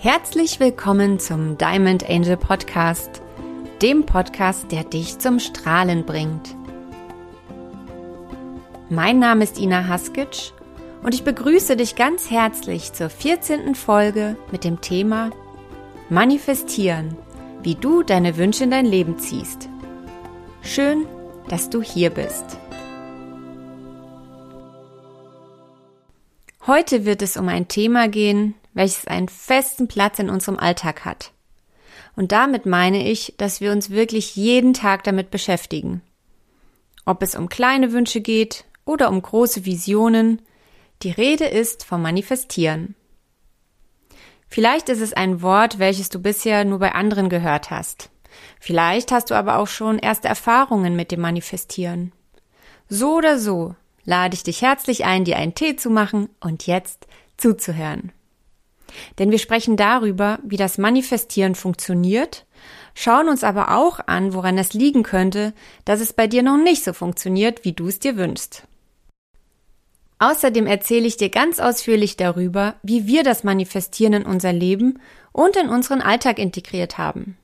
Herzlich 0.00 0.60
willkommen 0.60 1.18
zum 1.18 1.58
Diamond 1.58 2.08
Angel 2.08 2.36
Podcast, 2.36 3.20
dem 3.82 4.06
Podcast, 4.06 4.70
der 4.70 4.84
dich 4.84 5.18
zum 5.18 5.40
Strahlen 5.40 6.06
bringt. 6.06 6.54
Mein 8.90 9.18
Name 9.18 9.42
ist 9.42 9.58
Ina 9.58 9.88
Haskic 9.88 10.52
und 11.02 11.14
ich 11.14 11.24
begrüße 11.24 11.74
dich 11.74 11.96
ganz 11.96 12.30
herzlich 12.30 12.92
zur 12.92 13.10
14. 13.10 13.74
Folge 13.74 14.36
mit 14.52 14.62
dem 14.62 14.80
Thema 14.80 15.32
Manifestieren, 16.10 17.16
wie 17.64 17.74
du 17.74 18.04
deine 18.04 18.36
Wünsche 18.36 18.62
in 18.62 18.70
dein 18.70 18.86
Leben 18.86 19.18
ziehst. 19.18 19.68
Schön, 20.62 21.06
dass 21.48 21.70
du 21.70 21.82
hier 21.82 22.10
bist. 22.10 22.56
Heute 26.68 27.04
wird 27.04 27.20
es 27.20 27.36
um 27.36 27.48
ein 27.48 27.66
Thema 27.66 28.06
gehen, 28.06 28.54
welches 28.78 29.08
einen 29.08 29.28
festen 29.28 29.88
Platz 29.88 30.20
in 30.20 30.30
unserem 30.30 30.56
Alltag 30.56 31.04
hat. 31.04 31.32
Und 32.14 32.30
damit 32.30 32.64
meine 32.64 33.08
ich, 33.10 33.34
dass 33.36 33.60
wir 33.60 33.72
uns 33.72 33.90
wirklich 33.90 34.36
jeden 34.36 34.72
Tag 34.72 35.02
damit 35.02 35.32
beschäftigen. 35.32 36.00
Ob 37.04 37.20
es 37.22 37.34
um 37.34 37.48
kleine 37.48 37.90
Wünsche 37.90 38.20
geht 38.20 38.66
oder 38.84 39.10
um 39.10 39.20
große 39.20 39.64
Visionen, 39.64 40.42
die 41.02 41.10
Rede 41.10 41.46
ist 41.46 41.84
vom 41.84 42.02
Manifestieren. 42.02 42.94
Vielleicht 44.48 44.88
ist 44.90 45.00
es 45.00 45.12
ein 45.12 45.42
Wort, 45.42 45.80
welches 45.80 46.08
du 46.08 46.20
bisher 46.20 46.64
nur 46.64 46.78
bei 46.78 46.92
anderen 46.92 47.28
gehört 47.28 47.70
hast. 47.70 48.10
Vielleicht 48.60 49.10
hast 49.10 49.30
du 49.30 49.34
aber 49.34 49.58
auch 49.58 49.66
schon 49.66 49.98
erste 49.98 50.28
Erfahrungen 50.28 50.94
mit 50.94 51.10
dem 51.10 51.20
Manifestieren. 51.20 52.12
So 52.88 53.16
oder 53.16 53.40
so 53.40 53.74
lade 54.04 54.34
ich 54.34 54.44
dich 54.44 54.62
herzlich 54.62 55.04
ein, 55.04 55.24
dir 55.24 55.36
einen 55.36 55.56
Tee 55.56 55.74
zu 55.74 55.90
machen 55.90 56.28
und 56.38 56.68
jetzt 56.68 57.08
zuzuhören. 57.36 58.12
Denn 59.18 59.30
wir 59.30 59.38
sprechen 59.38 59.76
darüber, 59.76 60.38
wie 60.42 60.56
das 60.56 60.78
Manifestieren 60.78 61.54
funktioniert, 61.54 62.46
schauen 62.94 63.28
uns 63.28 63.44
aber 63.44 63.76
auch 63.76 64.00
an, 64.06 64.34
woran 64.34 64.58
es 64.58 64.72
liegen 64.72 65.02
könnte, 65.02 65.52
dass 65.84 66.00
es 66.00 66.12
bei 66.12 66.26
dir 66.26 66.42
noch 66.42 66.56
nicht 66.56 66.84
so 66.84 66.92
funktioniert, 66.92 67.64
wie 67.64 67.72
du 67.72 67.88
es 67.88 67.98
dir 67.98 68.16
wünschst. 68.16 68.64
Außerdem 70.18 70.66
erzähle 70.66 71.06
ich 71.06 71.16
dir 71.16 71.28
ganz 71.28 71.60
ausführlich 71.60 72.16
darüber, 72.16 72.74
wie 72.82 73.06
wir 73.06 73.22
das 73.22 73.44
Manifestieren 73.44 74.14
in 74.14 74.26
unser 74.26 74.52
Leben 74.52 75.00
und 75.32 75.56
in 75.56 75.68
unseren 75.68 76.02
Alltag 76.02 76.38
integriert 76.38 76.98
haben. 76.98 77.36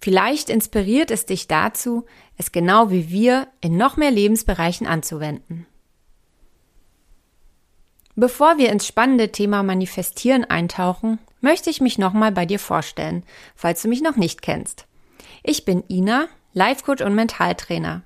Vielleicht 0.00 0.48
inspiriert 0.48 1.10
es 1.10 1.26
dich 1.26 1.48
dazu, 1.48 2.06
es 2.36 2.52
genau 2.52 2.90
wie 2.90 3.10
wir 3.10 3.48
in 3.60 3.76
noch 3.76 3.96
mehr 3.96 4.10
Lebensbereichen 4.10 4.86
anzuwenden. 4.86 5.66
Bevor 8.20 8.58
wir 8.58 8.68
ins 8.68 8.86
spannende 8.86 9.32
Thema 9.32 9.62
Manifestieren 9.62 10.44
eintauchen, 10.44 11.18
möchte 11.40 11.70
ich 11.70 11.80
mich 11.80 11.96
nochmal 11.96 12.32
bei 12.32 12.44
dir 12.44 12.58
vorstellen, 12.58 13.24
falls 13.56 13.80
du 13.80 13.88
mich 13.88 14.02
noch 14.02 14.16
nicht 14.16 14.42
kennst. 14.42 14.84
Ich 15.42 15.64
bin 15.64 15.84
Ina, 15.88 16.28
Life 16.52 16.84
Coach 16.84 17.02
und 17.02 17.14
Mentaltrainer. 17.14 18.02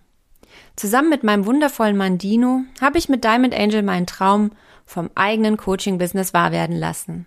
Zusammen 0.76 1.08
mit 1.10 1.24
meinem 1.24 1.46
wundervollen 1.46 1.96
Mann 1.96 2.18
Dino 2.18 2.60
habe 2.80 2.96
ich 2.96 3.08
mit 3.08 3.24
Diamond 3.24 3.56
Angel 3.56 3.82
meinen 3.82 4.06
Traum 4.06 4.52
vom 4.86 5.10
eigenen 5.16 5.56
Coaching-Business 5.56 6.32
wahr 6.32 6.52
werden 6.52 6.76
lassen. 6.76 7.26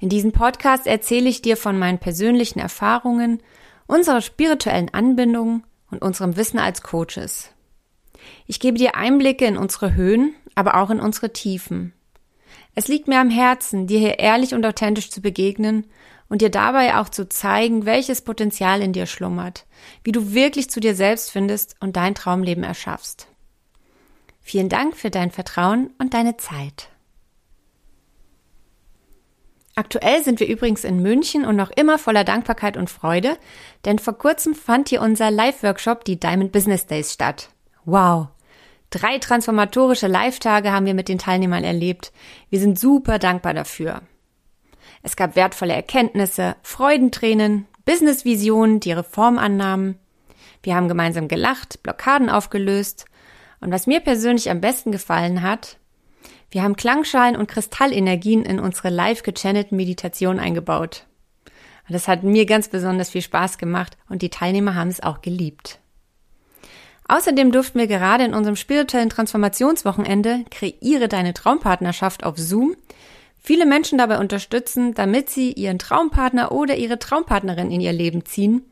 In 0.00 0.08
diesem 0.08 0.32
Podcast 0.32 0.86
erzähle 0.86 1.28
ich 1.28 1.42
dir 1.42 1.58
von 1.58 1.78
meinen 1.78 1.98
persönlichen 1.98 2.60
Erfahrungen, 2.60 3.42
unserer 3.86 4.22
spirituellen 4.22 4.88
Anbindung 4.94 5.64
und 5.90 6.00
unserem 6.00 6.38
Wissen 6.38 6.58
als 6.58 6.80
Coaches. 6.80 7.50
Ich 8.46 8.58
gebe 8.58 8.78
dir 8.78 8.94
Einblicke 8.94 9.44
in 9.44 9.58
unsere 9.58 9.94
Höhen 9.94 10.34
aber 10.54 10.76
auch 10.76 10.90
in 10.90 11.00
unsere 11.00 11.32
Tiefen. 11.32 11.92
Es 12.74 12.88
liegt 12.88 13.08
mir 13.08 13.20
am 13.20 13.30
Herzen, 13.30 13.86
dir 13.86 13.98
hier 13.98 14.18
ehrlich 14.18 14.54
und 14.54 14.64
authentisch 14.66 15.10
zu 15.10 15.20
begegnen 15.20 15.86
und 16.28 16.40
dir 16.40 16.50
dabei 16.50 16.96
auch 16.96 17.08
zu 17.08 17.28
zeigen, 17.28 17.86
welches 17.86 18.22
Potenzial 18.22 18.82
in 18.82 18.92
dir 18.92 19.06
schlummert, 19.06 19.66
wie 20.02 20.12
du 20.12 20.32
wirklich 20.32 20.70
zu 20.70 20.80
dir 20.80 20.94
selbst 20.94 21.30
findest 21.30 21.76
und 21.80 21.96
dein 21.96 22.14
Traumleben 22.14 22.64
erschaffst. 22.64 23.28
Vielen 24.40 24.68
Dank 24.68 24.96
für 24.96 25.10
dein 25.10 25.30
Vertrauen 25.30 25.90
und 25.98 26.14
deine 26.14 26.36
Zeit. 26.36 26.88
Aktuell 29.76 30.22
sind 30.22 30.38
wir 30.38 30.46
übrigens 30.46 30.84
in 30.84 31.02
München 31.02 31.44
und 31.44 31.56
noch 31.56 31.70
immer 31.70 31.98
voller 31.98 32.22
Dankbarkeit 32.22 32.76
und 32.76 32.90
Freude, 32.90 33.36
denn 33.84 33.98
vor 33.98 34.16
kurzem 34.16 34.54
fand 34.54 34.88
hier 34.88 35.00
unser 35.00 35.30
Live-Workshop, 35.30 36.04
die 36.04 36.20
Diamond 36.20 36.52
Business 36.52 36.86
Days, 36.86 37.12
statt. 37.12 37.48
Wow! 37.84 38.28
Drei 38.94 39.18
transformatorische 39.18 40.06
Live-Tage 40.06 40.70
haben 40.70 40.86
wir 40.86 40.94
mit 40.94 41.08
den 41.08 41.18
Teilnehmern 41.18 41.64
erlebt. 41.64 42.12
Wir 42.48 42.60
sind 42.60 42.78
super 42.78 43.18
dankbar 43.18 43.52
dafür. 43.52 44.02
Es 45.02 45.16
gab 45.16 45.34
wertvolle 45.34 45.72
Erkenntnisse, 45.72 46.54
Freudentränen, 46.62 47.66
Business-Visionen, 47.86 48.78
die 48.78 48.92
Reformannahmen. 48.92 49.98
Wir 50.62 50.76
haben 50.76 50.86
gemeinsam 50.86 51.26
gelacht, 51.26 51.82
Blockaden 51.82 52.30
aufgelöst. 52.30 53.06
Und 53.60 53.72
was 53.72 53.88
mir 53.88 53.98
persönlich 53.98 54.48
am 54.48 54.60
besten 54.60 54.92
gefallen 54.92 55.42
hat, 55.42 55.78
wir 56.52 56.62
haben 56.62 56.76
Klangschalen 56.76 57.34
und 57.34 57.48
Kristallenergien 57.48 58.44
in 58.44 58.60
unsere 58.60 58.90
live 58.90 59.24
gechannelten 59.24 59.76
Meditationen 59.76 60.38
eingebaut. 60.38 61.04
das 61.88 62.06
hat 62.06 62.22
mir 62.22 62.46
ganz 62.46 62.68
besonders 62.68 63.10
viel 63.10 63.22
Spaß 63.22 63.58
gemacht 63.58 63.96
und 64.08 64.22
die 64.22 64.30
Teilnehmer 64.30 64.76
haben 64.76 64.86
es 64.86 65.02
auch 65.02 65.20
geliebt. 65.20 65.80
Außerdem 67.14 67.52
durften 67.52 67.78
wir 67.78 67.86
gerade 67.86 68.24
in 68.24 68.34
unserem 68.34 68.56
spirituellen 68.56 69.08
Transformationswochenende 69.08 70.44
Kreiere 70.50 71.06
deine 71.06 71.32
Traumpartnerschaft 71.32 72.24
auf 72.24 72.36
Zoom 72.36 72.74
viele 73.38 73.66
Menschen 73.66 73.98
dabei 73.98 74.18
unterstützen, 74.18 74.94
damit 74.94 75.30
sie 75.30 75.52
ihren 75.52 75.78
Traumpartner 75.78 76.50
oder 76.50 76.74
ihre 76.74 76.98
Traumpartnerin 76.98 77.70
in 77.70 77.80
ihr 77.80 77.92
Leben 77.92 78.24
ziehen 78.24 78.62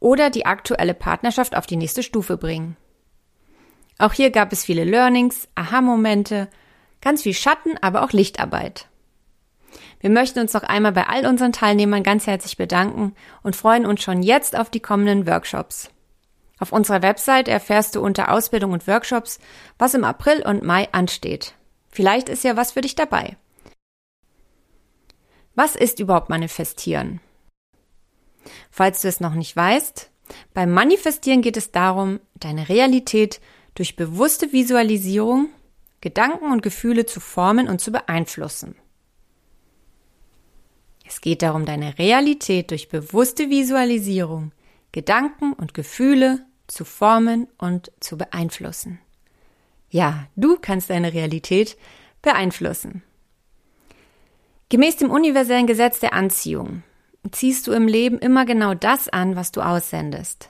oder 0.00 0.30
die 0.30 0.46
aktuelle 0.46 0.94
Partnerschaft 0.94 1.54
auf 1.54 1.66
die 1.66 1.76
nächste 1.76 2.02
Stufe 2.02 2.38
bringen. 2.38 2.78
Auch 3.98 4.14
hier 4.14 4.30
gab 4.30 4.54
es 4.54 4.64
viele 4.64 4.84
Learnings, 4.84 5.48
Aha-Momente, 5.54 6.48
ganz 7.02 7.24
viel 7.24 7.34
Schatten, 7.34 7.76
aber 7.82 8.04
auch 8.04 8.12
Lichtarbeit. 8.12 8.86
Wir 10.00 10.08
möchten 10.08 10.38
uns 10.38 10.54
noch 10.54 10.62
einmal 10.62 10.92
bei 10.92 11.08
all 11.08 11.26
unseren 11.26 11.52
Teilnehmern 11.52 12.04
ganz 12.04 12.26
herzlich 12.26 12.56
bedanken 12.56 13.14
und 13.42 13.54
freuen 13.54 13.84
uns 13.84 14.02
schon 14.02 14.22
jetzt 14.22 14.58
auf 14.58 14.70
die 14.70 14.80
kommenden 14.80 15.26
Workshops. 15.26 15.90
Auf 16.62 16.70
unserer 16.70 17.02
Website 17.02 17.48
erfährst 17.48 17.96
du 17.96 18.00
unter 18.00 18.30
Ausbildung 18.30 18.70
und 18.70 18.86
Workshops, 18.86 19.40
was 19.78 19.94
im 19.94 20.04
April 20.04 20.46
und 20.46 20.62
Mai 20.62 20.88
ansteht. 20.92 21.54
Vielleicht 21.88 22.28
ist 22.28 22.44
ja 22.44 22.56
was 22.56 22.70
für 22.70 22.82
dich 22.82 22.94
dabei. 22.94 23.36
Was 25.56 25.74
ist 25.74 25.98
überhaupt 25.98 26.28
Manifestieren? 26.28 27.18
Falls 28.70 29.02
du 29.02 29.08
es 29.08 29.18
noch 29.18 29.34
nicht 29.34 29.56
weißt, 29.56 30.12
beim 30.54 30.70
Manifestieren 30.70 31.42
geht 31.42 31.56
es 31.56 31.72
darum, 31.72 32.20
deine 32.36 32.68
Realität 32.68 33.40
durch 33.74 33.96
bewusste 33.96 34.52
Visualisierung, 34.52 35.48
Gedanken 36.00 36.52
und 36.52 36.62
Gefühle 36.62 37.06
zu 37.06 37.18
formen 37.18 37.68
und 37.68 37.80
zu 37.80 37.90
beeinflussen. 37.90 38.76
Es 41.04 41.20
geht 41.20 41.42
darum, 41.42 41.66
deine 41.66 41.98
Realität 41.98 42.70
durch 42.70 42.88
bewusste 42.88 43.50
Visualisierung, 43.50 44.52
Gedanken 44.92 45.54
und 45.54 45.74
Gefühle 45.74 46.46
zu 46.72 46.84
formen 46.84 47.48
und 47.58 47.92
zu 48.00 48.16
beeinflussen. 48.16 48.98
Ja, 49.90 50.26
du 50.36 50.56
kannst 50.56 50.88
deine 50.88 51.12
Realität 51.12 51.76
beeinflussen. 52.22 53.02
Gemäß 54.70 54.96
dem 54.96 55.10
universellen 55.10 55.66
Gesetz 55.66 56.00
der 56.00 56.14
Anziehung 56.14 56.82
ziehst 57.30 57.66
du 57.66 57.72
im 57.72 57.86
Leben 57.86 58.18
immer 58.18 58.46
genau 58.46 58.72
das 58.72 59.10
an, 59.10 59.36
was 59.36 59.52
du 59.52 59.60
aussendest. 59.60 60.48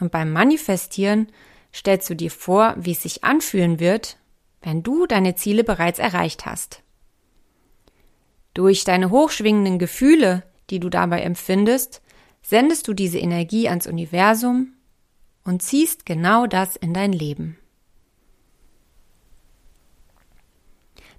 Und 0.00 0.10
beim 0.10 0.32
Manifestieren 0.32 1.28
stellst 1.72 2.10
du 2.10 2.16
dir 2.16 2.32
vor, 2.32 2.74
wie 2.76 2.92
es 2.92 3.02
sich 3.02 3.22
anfühlen 3.22 3.78
wird, 3.78 4.18
wenn 4.60 4.82
du 4.82 5.06
deine 5.06 5.36
Ziele 5.36 5.62
bereits 5.62 6.00
erreicht 6.00 6.46
hast. 6.46 6.82
Durch 8.54 8.84
deine 8.84 9.10
hochschwingenden 9.10 9.78
Gefühle, 9.78 10.42
die 10.70 10.80
du 10.80 10.88
dabei 10.88 11.20
empfindest, 11.20 12.02
sendest 12.42 12.88
du 12.88 12.92
diese 12.92 13.18
Energie 13.18 13.68
ans 13.68 13.86
Universum 13.86 14.73
und 15.44 15.62
ziehst 15.62 16.06
genau 16.06 16.46
das 16.46 16.76
in 16.76 16.94
dein 16.94 17.12
Leben. 17.12 17.58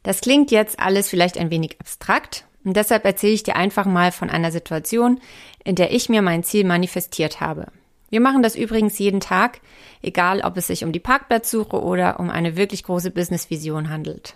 Das 0.03 0.21
klingt 0.21 0.51
jetzt 0.51 0.79
alles 0.79 1.09
vielleicht 1.09 1.37
ein 1.37 1.49
wenig 1.49 1.79
abstrakt 1.79 2.45
und 2.63 2.75
deshalb 2.75 3.05
erzähle 3.05 3.33
ich 3.33 3.43
dir 3.43 3.55
einfach 3.55 3.85
mal 3.85 4.11
von 4.11 4.29
einer 4.29 4.51
Situation, 4.51 5.19
in 5.63 5.75
der 5.75 5.91
ich 5.91 6.09
mir 6.09 6.21
mein 6.21 6.43
Ziel 6.43 6.63
manifestiert 6.63 7.39
habe. 7.39 7.67
Wir 8.09 8.21
machen 8.21 8.43
das 8.43 8.55
übrigens 8.55 8.99
jeden 8.99 9.19
Tag, 9.19 9.61
egal 10.01 10.41
ob 10.41 10.57
es 10.57 10.67
sich 10.67 10.83
um 10.83 10.91
die 10.91 10.99
Parkplatzsuche 10.99 11.81
oder 11.81 12.19
um 12.19 12.29
eine 12.29 12.55
wirklich 12.55 12.83
große 12.83 13.11
Businessvision 13.11 13.89
handelt. 13.89 14.35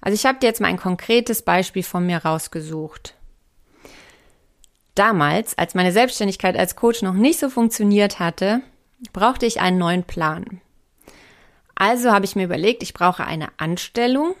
Also 0.00 0.14
ich 0.14 0.24
habe 0.24 0.38
dir 0.38 0.46
jetzt 0.46 0.60
mal 0.60 0.68
ein 0.68 0.78
konkretes 0.78 1.42
Beispiel 1.42 1.82
von 1.82 2.06
mir 2.06 2.18
rausgesucht. 2.18 3.14
Damals, 4.94 5.56
als 5.56 5.74
meine 5.74 5.92
Selbstständigkeit 5.92 6.56
als 6.56 6.76
Coach 6.76 7.02
noch 7.02 7.14
nicht 7.14 7.38
so 7.38 7.48
funktioniert 7.48 8.18
hatte, 8.18 8.60
brauchte 9.12 9.46
ich 9.46 9.60
einen 9.60 9.78
neuen 9.78 10.04
Plan. 10.04 10.60
Also 11.74 12.12
habe 12.12 12.24
ich 12.24 12.36
mir 12.36 12.44
überlegt, 12.44 12.82
ich 12.82 12.92
brauche 12.92 13.24
eine 13.24 13.48
Anstellung, 13.56 14.34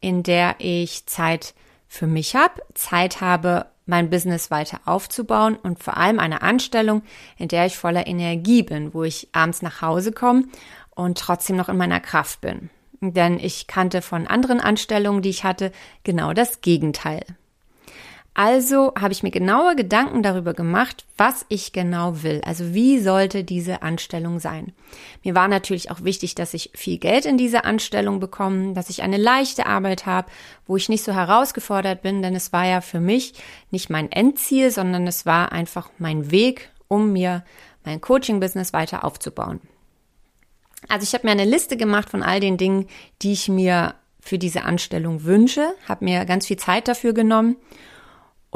in 0.00 0.22
der 0.22 0.56
ich 0.58 1.06
Zeit 1.06 1.54
für 1.88 2.06
mich 2.06 2.36
habe, 2.36 2.62
Zeit 2.74 3.20
habe, 3.20 3.66
mein 3.86 4.10
Business 4.10 4.50
weiter 4.50 4.80
aufzubauen 4.84 5.56
und 5.56 5.82
vor 5.82 5.96
allem 5.96 6.18
eine 6.18 6.42
Anstellung, 6.42 7.02
in 7.38 7.48
der 7.48 7.66
ich 7.66 7.76
voller 7.76 8.06
Energie 8.06 8.62
bin, 8.62 8.92
wo 8.94 9.04
ich 9.04 9.28
abends 9.32 9.62
nach 9.62 9.80
Hause 9.80 10.12
komme 10.12 10.44
und 10.94 11.18
trotzdem 11.18 11.56
noch 11.56 11.68
in 11.68 11.76
meiner 11.76 12.00
Kraft 12.00 12.40
bin. 12.40 12.70
Denn 13.00 13.38
ich 13.38 13.66
kannte 13.66 14.02
von 14.02 14.26
anderen 14.26 14.60
Anstellungen, 14.60 15.22
die 15.22 15.30
ich 15.30 15.44
hatte, 15.44 15.72
genau 16.02 16.32
das 16.32 16.60
Gegenteil. 16.60 17.24
Also 18.38 18.92
habe 19.00 19.14
ich 19.14 19.22
mir 19.22 19.30
genaue 19.30 19.76
Gedanken 19.76 20.22
darüber 20.22 20.52
gemacht, 20.52 21.06
was 21.16 21.46
ich 21.48 21.72
genau 21.72 22.22
will. 22.22 22.42
Also 22.44 22.74
wie 22.74 22.98
sollte 23.00 23.44
diese 23.44 23.80
Anstellung 23.80 24.40
sein? 24.40 24.74
Mir 25.24 25.34
war 25.34 25.48
natürlich 25.48 25.90
auch 25.90 26.04
wichtig, 26.04 26.34
dass 26.34 26.52
ich 26.52 26.70
viel 26.74 26.98
Geld 26.98 27.24
in 27.24 27.38
diese 27.38 27.64
Anstellung 27.64 28.20
bekomme, 28.20 28.74
dass 28.74 28.90
ich 28.90 29.02
eine 29.02 29.16
leichte 29.16 29.64
Arbeit 29.64 30.04
habe, 30.04 30.30
wo 30.66 30.76
ich 30.76 30.90
nicht 30.90 31.02
so 31.02 31.14
herausgefordert 31.14 32.02
bin, 32.02 32.20
denn 32.20 32.34
es 32.34 32.52
war 32.52 32.66
ja 32.66 32.82
für 32.82 33.00
mich 33.00 33.32
nicht 33.70 33.88
mein 33.88 34.12
Endziel, 34.12 34.70
sondern 34.70 35.06
es 35.06 35.24
war 35.24 35.52
einfach 35.52 35.88
mein 35.96 36.30
Weg, 36.30 36.68
um 36.88 37.14
mir 37.14 37.42
mein 37.86 38.02
Coaching-Business 38.02 38.74
weiter 38.74 39.02
aufzubauen. 39.02 39.60
Also 40.90 41.04
ich 41.04 41.14
habe 41.14 41.26
mir 41.26 41.32
eine 41.32 41.46
Liste 41.46 41.78
gemacht 41.78 42.10
von 42.10 42.22
all 42.22 42.40
den 42.40 42.58
Dingen, 42.58 42.86
die 43.22 43.32
ich 43.32 43.48
mir 43.48 43.94
für 44.20 44.36
diese 44.36 44.64
Anstellung 44.64 45.24
wünsche, 45.24 45.72
habe 45.88 46.04
mir 46.04 46.26
ganz 46.26 46.46
viel 46.46 46.58
Zeit 46.58 46.86
dafür 46.86 47.14
genommen 47.14 47.56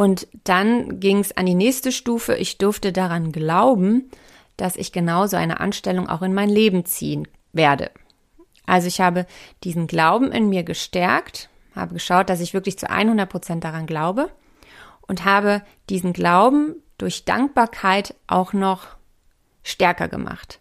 und 0.01 0.29
dann 0.45 0.99
ging 0.99 1.19
es 1.19 1.37
an 1.37 1.45
die 1.45 1.55
nächste 1.55 1.93
Stufe. 1.93 2.35
Ich 2.35 2.57
durfte 2.57 2.91
daran 2.91 3.33
glauben, 3.33 4.11
dass 4.57 4.77
ich 4.77 4.93
genauso 4.93 5.37
eine 5.37 5.61
Anstellung 5.61 6.09
auch 6.09 6.23
in 6.23 6.33
mein 6.33 6.49
Leben 6.49 6.87
ziehen 6.87 7.29
werde. 7.53 7.91
Also 8.65 8.89
ich 8.89 9.03
habe 9.03 9.27
diesen 9.63 9.87
Glauben 9.87 10.33
in 10.33 10.49
mir 10.49 10.63
gestärkt, 10.63 11.51
habe 11.75 11.93
geschaut, 11.93 12.31
dass 12.31 12.41
ich 12.41 12.55
wirklich 12.55 12.79
zu 12.79 12.89
100 12.89 13.29
Prozent 13.29 13.63
daran 13.63 13.85
glaube 13.85 14.31
und 15.03 15.27
habe 15.27 15.61
diesen 15.91 16.15
Glauben 16.15 16.77
durch 16.97 17.27
Dankbarkeit 17.27 18.15
auch 18.27 18.55
noch 18.55 18.87
stärker 19.63 20.09
gemacht. 20.09 20.61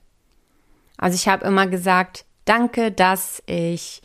Also 0.97 1.15
ich 1.15 1.29
habe 1.29 1.47
immer 1.47 1.65
gesagt, 1.65 2.25
danke, 2.43 2.91
dass 2.91 3.41
ich 3.45 4.01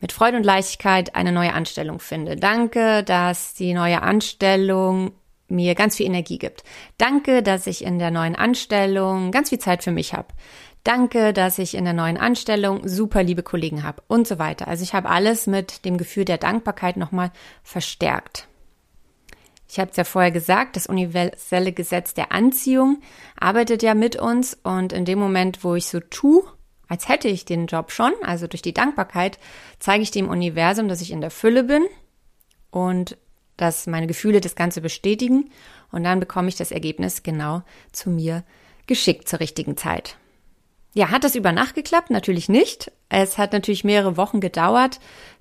mit 0.00 0.12
Freude 0.12 0.36
und 0.36 0.44
Leichtigkeit 0.44 1.14
eine 1.14 1.32
neue 1.32 1.52
Anstellung 1.52 2.00
finde. 2.00 2.36
Danke, 2.36 3.02
dass 3.02 3.54
die 3.54 3.74
neue 3.74 4.02
Anstellung 4.02 5.12
mir 5.48 5.74
ganz 5.74 5.96
viel 5.96 6.06
Energie 6.06 6.38
gibt. 6.38 6.64
Danke, 6.98 7.42
dass 7.42 7.66
ich 7.66 7.84
in 7.84 7.98
der 7.98 8.10
neuen 8.10 8.34
Anstellung 8.34 9.30
ganz 9.30 9.50
viel 9.50 9.58
Zeit 9.58 9.84
für 9.84 9.92
mich 9.92 10.12
habe. 10.12 10.28
Danke, 10.84 11.32
dass 11.32 11.58
ich 11.58 11.74
in 11.74 11.84
der 11.84 11.94
neuen 11.94 12.16
Anstellung 12.16 12.86
super 12.86 13.22
liebe 13.22 13.42
Kollegen 13.42 13.82
habe 13.82 14.02
und 14.06 14.28
so 14.28 14.38
weiter. 14.38 14.68
Also 14.68 14.84
ich 14.84 14.94
habe 14.94 15.08
alles 15.08 15.46
mit 15.46 15.84
dem 15.84 15.98
Gefühl 15.98 16.24
der 16.24 16.38
Dankbarkeit 16.38 16.96
nochmal 16.96 17.32
verstärkt. 17.62 18.46
Ich 19.68 19.80
habe 19.80 19.90
es 19.90 19.96
ja 19.96 20.04
vorher 20.04 20.30
gesagt, 20.30 20.76
das 20.76 20.86
universelle 20.86 21.72
Gesetz 21.72 22.14
der 22.14 22.30
Anziehung 22.30 23.00
arbeitet 23.38 23.82
ja 23.82 23.94
mit 23.94 24.14
uns 24.14 24.56
und 24.62 24.92
in 24.92 25.04
dem 25.04 25.18
Moment, 25.18 25.64
wo 25.64 25.74
ich 25.74 25.86
so 25.86 25.98
tue, 25.98 26.44
als 26.88 27.08
hätte 27.08 27.28
ich 27.28 27.44
den 27.44 27.66
Job 27.66 27.90
schon, 27.90 28.12
also 28.22 28.46
durch 28.46 28.62
die 28.62 28.74
Dankbarkeit, 28.74 29.38
zeige 29.78 30.02
ich 30.02 30.10
dem 30.10 30.28
Universum, 30.28 30.88
dass 30.88 31.00
ich 31.00 31.10
in 31.10 31.20
der 31.20 31.30
Fülle 31.30 31.64
bin 31.64 31.84
und 32.70 33.16
dass 33.56 33.86
meine 33.86 34.06
Gefühle 34.06 34.40
das 34.40 34.54
Ganze 34.54 34.80
bestätigen 34.80 35.50
und 35.90 36.04
dann 36.04 36.20
bekomme 36.20 36.48
ich 36.48 36.56
das 36.56 36.72
Ergebnis 36.72 37.22
genau 37.22 37.62
zu 37.92 38.10
mir 38.10 38.44
geschickt 38.86 39.28
zur 39.28 39.40
richtigen 39.40 39.76
Zeit. 39.76 40.16
Ja, 40.94 41.10
hat 41.10 41.24
das 41.24 41.34
über 41.34 41.52
Nacht 41.52 41.74
geklappt? 41.74 42.10
Natürlich 42.10 42.48
nicht. 42.48 42.90
Es 43.08 43.36
hat 43.36 43.52
natürlich 43.52 43.84
mehrere 43.84 44.16
Wochen 44.16 44.40
gedauert, 44.40 44.98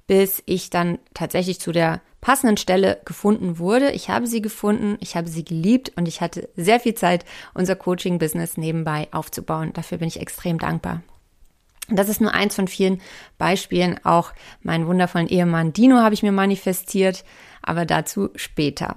bis 0.07 0.44
ich 0.45 0.69
dann 0.69 1.00
tatsächlich 1.13 1.59
zu 1.59 1.71
der 1.71 2.01
passenden 2.19 2.57
Stelle 2.57 3.00
gefunden 3.06 3.59
wurde. 3.59 3.91
Ich 3.91 4.09
habe 4.09 4.27
sie 4.27 4.41
gefunden, 4.41 4.98
ich 5.00 5.15
habe 5.15 5.30
sie 5.30 5.45
geliebt 5.45 5.94
und 5.95 6.07
ich 6.07 6.21
hatte 6.21 6.50
sehr 6.56 6.80
viel 6.80 6.95
Zeit, 6.95 7.24
unser 7.53 7.75
Coaching-Business 7.75 8.57
nebenbei 8.57 9.07
aufzubauen. 9.12 9.71
Dafür 9.74 10.00
bin 10.00 10.07
ich 10.07 10.19
extrem 10.19 10.57
dankbar. 10.57 11.03
Das 11.87 12.09
ist 12.09 12.19
nur 12.19 12.33
eins 12.33 12.55
von 12.55 12.67
vielen 12.67 13.01
Beispielen. 13.37 14.03
Auch 14.03 14.33
meinen 14.61 14.87
wundervollen 14.87 15.27
Ehemann 15.27 15.73
Dino 15.73 15.97
habe 15.97 16.15
ich 16.15 16.23
mir 16.23 16.31
manifestiert, 16.31 17.23
aber 17.61 17.85
dazu 17.85 18.29
später. 18.35 18.95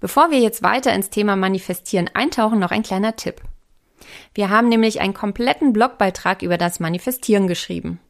Bevor 0.00 0.30
wir 0.30 0.40
jetzt 0.40 0.62
weiter 0.62 0.92
ins 0.94 1.10
Thema 1.10 1.36
Manifestieren 1.36 2.10
eintauchen, 2.14 2.58
noch 2.58 2.70
ein 2.70 2.82
kleiner 2.82 3.16
Tipp. 3.16 3.40
Wir 4.34 4.50
haben 4.50 4.68
nämlich 4.68 5.00
einen 5.00 5.14
kompletten 5.14 5.72
Blogbeitrag 5.72 6.42
über 6.42 6.58
das 6.58 6.80
Manifestieren 6.80 7.46
geschrieben. 7.46 8.00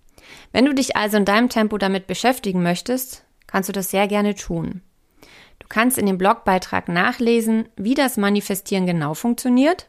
Wenn 0.53 0.65
du 0.65 0.73
dich 0.73 0.97
also 0.97 1.19
in 1.19 1.25
deinem 1.25 1.49
Tempo 1.49 1.77
damit 1.79 2.07
beschäftigen 2.07 2.63
möchtest, 2.63 3.25
kannst 3.47 3.69
du 3.69 3.73
das 3.73 3.91
sehr 3.91 4.09
gerne 4.09 4.35
tun. 4.35 4.81
Du 5.59 5.67
kannst 5.69 5.99
in 5.99 6.07
dem 6.07 6.17
Blogbeitrag 6.17 6.89
nachlesen, 6.89 7.69
wie 7.77 7.95
das 7.95 8.17
Manifestieren 8.17 8.87
genau 8.87 9.13
funktioniert 9.15 9.89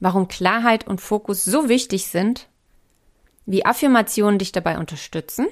warum 0.00 0.28
Klarheit 0.28 0.86
und 0.86 1.00
Fokus 1.00 1.44
so 1.44 1.68
wichtig 1.68 2.06
sind, 2.06 2.48
wie 3.46 3.64
Affirmationen 3.64 4.38
dich 4.38 4.52
dabei 4.52 4.78
unterstützen. 4.78 5.46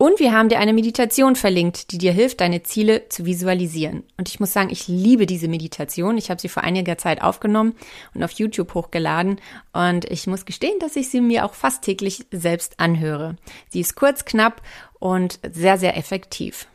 Und 0.00 0.18
wir 0.18 0.32
haben 0.32 0.48
dir 0.48 0.60
eine 0.60 0.72
Meditation 0.72 1.36
verlinkt, 1.36 1.92
die 1.92 1.98
dir 1.98 2.12
hilft, 2.12 2.40
deine 2.40 2.62
Ziele 2.62 3.10
zu 3.10 3.26
visualisieren. 3.26 4.04
Und 4.16 4.30
ich 4.30 4.40
muss 4.40 4.50
sagen, 4.50 4.70
ich 4.70 4.88
liebe 4.88 5.26
diese 5.26 5.46
Meditation. 5.46 6.16
Ich 6.16 6.30
habe 6.30 6.40
sie 6.40 6.48
vor 6.48 6.64
einiger 6.64 6.96
Zeit 6.96 7.20
aufgenommen 7.20 7.74
und 8.14 8.24
auf 8.24 8.30
YouTube 8.30 8.72
hochgeladen. 8.72 9.42
Und 9.74 10.06
ich 10.06 10.26
muss 10.26 10.46
gestehen, 10.46 10.78
dass 10.78 10.96
ich 10.96 11.10
sie 11.10 11.20
mir 11.20 11.44
auch 11.44 11.52
fast 11.52 11.82
täglich 11.82 12.24
selbst 12.30 12.80
anhöre. 12.80 13.36
Sie 13.68 13.80
ist 13.80 13.94
kurz, 13.94 14.24
knapp 14.24 14.62
und 15.00 15.38
sehr, 15.52 15.76
sehr 15.76 15.94
effektiv. 15.98 16.66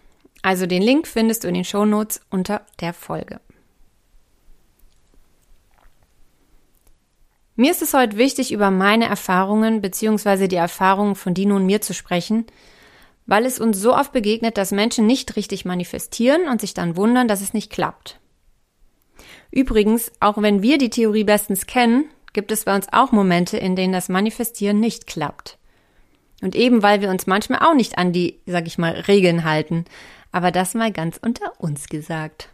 Also 0.43 0.67
den 0.67 0.83
Link 0.83 1.07
findest 1.07 1.43
du 1.43 1.47
in 1.47 1.55
den 1.55 1.65
Show 1.65 1.85
Notes 1.85 2.21
unter 2.29 2.61
der 2.79 2.93
Folge. 2.93 3.39
Mir 7.57 7.71
ist 7.71 7.81
es 7.81 7.93
heute 7.93 8.17
wichtig, 8.17 8.51
über 8.51 8.69
meine 8.69 9.05
Erfahrungen 9.05 9.81
bzw. 9.81 10.47
die 10.47 10.57
Erfahrungen 10.57 11.15
von 11.15 11.33
Dino 11.33 11.55
und 11.55 11.65
mir 11.65 11.81
zu 11.81 11.93
sprechen, 11.93 12.45
weil 13.27 13.45
es 13.45 13.59
uns 13.59 13.79
so 13.79 13.95
oft 13.95 14.11
begegnet, 14.11 14.57
dass 14.57 14.71
Menschen 14.71 15.07
nicht 15.07 15.35
richtig 15.37 15.63
manifestieren 15.63 16.49
und 16.49 16.59
sich 16.59 16.73
dann 16.73 16.97
wundern, 16.97 17.27
dass 17.27 17.41
es 17.41 17.53
nicht 17.53 17.71
klappt. 17.71 18.19
Übrigens, 19.51 20.11
auch 20.19 20.41
wenn 20.41 20.61
wir 20.61 20.77
die 20.77 20.89
Theorie 20.89 21.23
bestens 21.23 21.65
kennen, 21.65 22.05
gibt 22.33 22.51
es 22.51 22.65
bei 22.65 22.75
uns 22.75 22.87
auch 22.91 23.13
Momente, 23.13 23.57
in 23.57 23.77
denen 23.77 23.93
das 23.93 24.09
Manifestieren 24.09 24.81
nicht 24.81 25.07
klappt. 25.07 25.57
Und 26.41 26.55
eben 26.55 26.83
weil 26.83 26.99
wir 26.99 27.09
uns 27.09 27.25
manchmal 27.25 27.59
auch 27.59 27.73
nicht 27.73 27.97
an 27.97 28.11
die, 28.11 28.41
sag 28.45 28.67
ich 28.67 28.77
mal, 28.77 28.91
Regeln 28.91 29.45
halten. 29.45 29.85
Aber 30.33 30.51
das 30.51 30.73
mal 30.73 30.91
ganz 30.91 31.17
unter 31.21 31.53
uns 31.59 31.87
gesagt. 31.87 32.49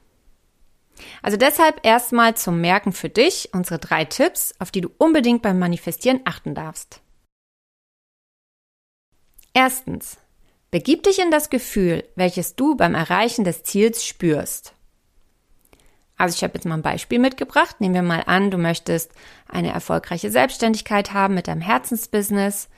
Also 1.21 1.37
deshalb 1.37 1.85
erstmal 1.85 2.35
zum 2.35 2.61
Merken 2.61 2.91
für 2.91 3.09
dich 3.09 3.49
unsere 3.53 3.79
drei 3.79 4.05
Tipps, 4.05 4.53
auf 4.59 4.71
die 4.71 4.81
du 4.81 4.89
unbedingt 4.97 5.41
beim 5.41 5.59
Manifestieren 5.59 6.21
achten 6.25 6.55
darfst. 6.55 7.01
Erstens, 9.53 10.17
begib 10.71 11.03
dich 11.03 11.19
in 11.19 11.31
das 11.31 11.49
Gefühl, 11.49 12.03
welches 12.15 12.55
du 12.55 12.75
beim 12.75 12.95
Erreichen 12.95 13.43
des 13.43 13.63
Ziels 13.63 14.05
spürst. 14.05 14.73
Also 16.21 16.35
ich 16.35 16.43
habe 16.43 16.53
jetzt 16.53 16.65
mal 16.65 16.75
ein 16.75 16.83
Beispiel 16.83 17.17
mitgebracht. 17.17 17.81
Nehmen 17.81 17.95
wir 17.95 18.03
mal 18.03 18.23
an, 18.27 18.51
du 18.51 18.59
möchtest 18.59 19.11
eine 19.47 19.71
erfolgreiche 19.71 20.29
Selbstständigkeit 20.29 21.13
haben 21.13 21.33
mit 21.33 21.47
deinem 21.47 21.61
Herzensbusiness. 21.61 22.69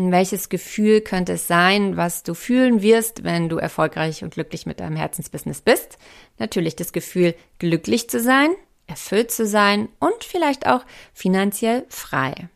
Welches 0.00 0.48
Gefühl 0.48 1.00
könnte 1.00 1.32
es 1.32 1.48
sein, 1.48 1.96
was 1.96 2.22
du 2.22 2.34
fühlen 2.34 2.82
wirst, 2.82 3.24
wenn 3.24 3.48
du 3.48 3.56
erfolgreich 3.56 4.22
und 4.22 4.32
glücklich 4.32 4.64
mit 4.64 4.78
deinem 4.78 4.94
Herzensbusiness 4.94 5.60
bist? 5.60 5.98
Natürlich 6.38 6.76
das 6.76 6.92
Gefühl, 6.92 7.34
glücklich 7.58 8.08
zu 8.08 8.20
sein, 8.20 8.50
erfüllt 8.86 9.32
zu 9.32 9.44
sein 9.44 9.88
und 9.98 10.22
vielleicht 10.22 10.68
auch 10.68 10.84
finanziell 11.12 11.84
frei. 11.88 12.48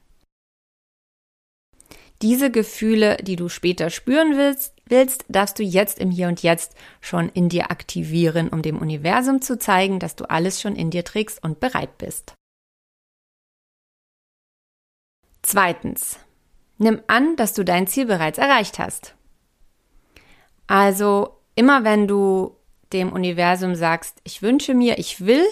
Diese 2.23 2.53
Gefühle, 2.53 3.17
die 3.17 3.35
du 3.35 3.49
später 3.49 3.91
spüren 3.91 4.37
willst, 4.37 4.75
willst, 4.87 5.25
darfst 5.29 5.59
du 5.59 5.65
jetzt 5.65 5.99
im 5.99 6.13
Hier 6.13 6.29
und 6.29 6.45
Jetzt 6.45 6.77
schon 7.01 7.29
in 7.29 7.49
dir 7.49 7.73
aktivieren, 7.73 8.51
um 8.51 8.63
dem 8.63 8.79
Universum 8.79 9.43
zu 9.43 9.59
zeigen, 9.59 9.99
dass 9.99 10.15
du 10.15 10.31
alles 10.31 10.61
schon 10.61 10.77
in 10.77 10.91
dir 10.91 11.05
trägst 11.05 11.43
und 11.43 11.59
bereit 11.59 11.99
bist. 11.99 12.35
Zweitens, 15.43 16.21
Nimm 16.79 17.01
an, 17.07 17.37
dass 17.37 17.55
du 17.55 17.65
dein 17.65 17.87
Ziel 17.87 18.07
bereits 18.07 18.39
erreicht 18.39 18.79
hast. 18.79 19.15
Also 20.67 21.37
immer 21.55 21.85
wenn 21.85 22.09
du 22.09 22.57
dem 22.93 23.13
Universum 23.13 23.75
sagst, 23.75 24.21
ich 24.25 24.43
wünsche 24.43 24.75
mir, 24.75 24.99
ich 24.99 25.25
will, 25.25 25.45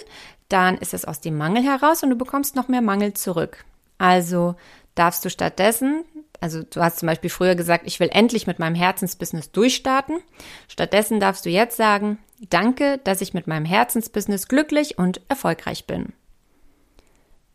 dann 0.49 0.77
ist 0.77 0.93
es 0.93 1.05
aus 1.05 1.21
dem 1.21 1.37
Mangel 1.37 1.63
heraus 1.63 2.03
und 2.03 2.09
du 2.09 2.15
bekommst 2.15 2.55
noch 2.55 2.67
mehr 2.67 2.81
Mangel 2.81 3.13
zurück. 3.13 3.63
Also 3.97 4.55
darfst 4.95 5.23
du 5.23 5.29
stattdessen, 5.29 6.03
also 6.39 6.63
du 6.63 6.81
hast 6.81 6.99
zum 6.99 7.07
Beispiel 7.07 7.29
früher 7.29 7.55
gesagt, 7.55 7.83
ich 7.85 7.99
will 7.99 8.09
endlich 8.11 8.47
mit 8.47 8.59
meinem 8.59 8.75
Herzensbusiness 8.75 9.51
durchstarten. 9.51 10.19
Stattdessen 10.67 11.19
darfst 11.19 11.45
du 11.45 11.49
jetzt 11.49 11.77
sagen, 11.77 12.17
danke, 12.49 12.99
dass 13.03 13.21
ich 13.21 13.33
mit 13.33 13.47
meinem 13.47 13.65
Herzensbusiness 13.65 14.47
glücklich 14.47 14.97
und 14.97 15.21
erfolgreich 15.29 15.85
bin. 15.85 16.13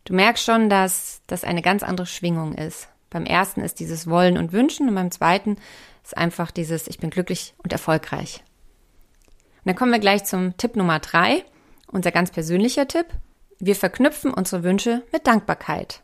Du 0.04 0.14
merkst 0.14 0.44
schon, 0.44 0.70
dass 0.70 1.20
das 1.26 1.42
eine 1.42 1.62
ganz 1.62 1.82
andere 1.82 2.06
Schwingung 2.06 2.54
ist. 2.54 2.88
Beim 3.16 3.24
ersten 3.24 3.62
ist 3.62 3.80
dieses 3.80 4.10
Wollen 4.10 4.36
und 4.36 4.52
Wünschen 4.52 4.90
und 4.90 4.94
beim 4.94 5.10
zweiten 5.10 5.56
ist 6.04 6.14
einfach 6.18 6.50
dieses 6.50 6.86
Ich 6.86 6.98
bin 6.98 7.08
glücklich 7.08 7.54
und 7.56 7.72
erfolgreich. 7.72 8.44
Und 9.54 9.68
dann 9.68 9.74
kommen 9.74 9.90
wir 9.90 10.00
gleich 10.00 10.24
zum 10.24 10.54
Tipp 10.58 10.76
Nummer 10.76 10.98
drei, 10.98 11.42
unser 11.90 12.10
ganz 12.10 12.30
persönlicher 12.30 12.86
Tipp. 12.86 13.06
Wir 13.58 13.74
verknüpfen 13.74 14.34
unsere 14.34 14.64
Wünsche 14.64 15.02
mit 15.12 15.26
Dankbarkeit. 15.26 16.02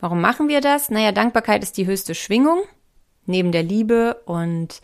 Warum 0.00 0.20
machen 0.20 0.48
wir 0.48 0.60
das? 0.60 0.90
Naja, 0.90 1.12
Dankbarkeit 1.12 1.62
ist 1.62 1.76
die 1.76 1.86
höchste 1.86 2.16
Schwingung, 2.16 2.64
neben 3.24 3.52
der 3.52 3.62
Liebe 3.62 4.22
und 4.24 4.80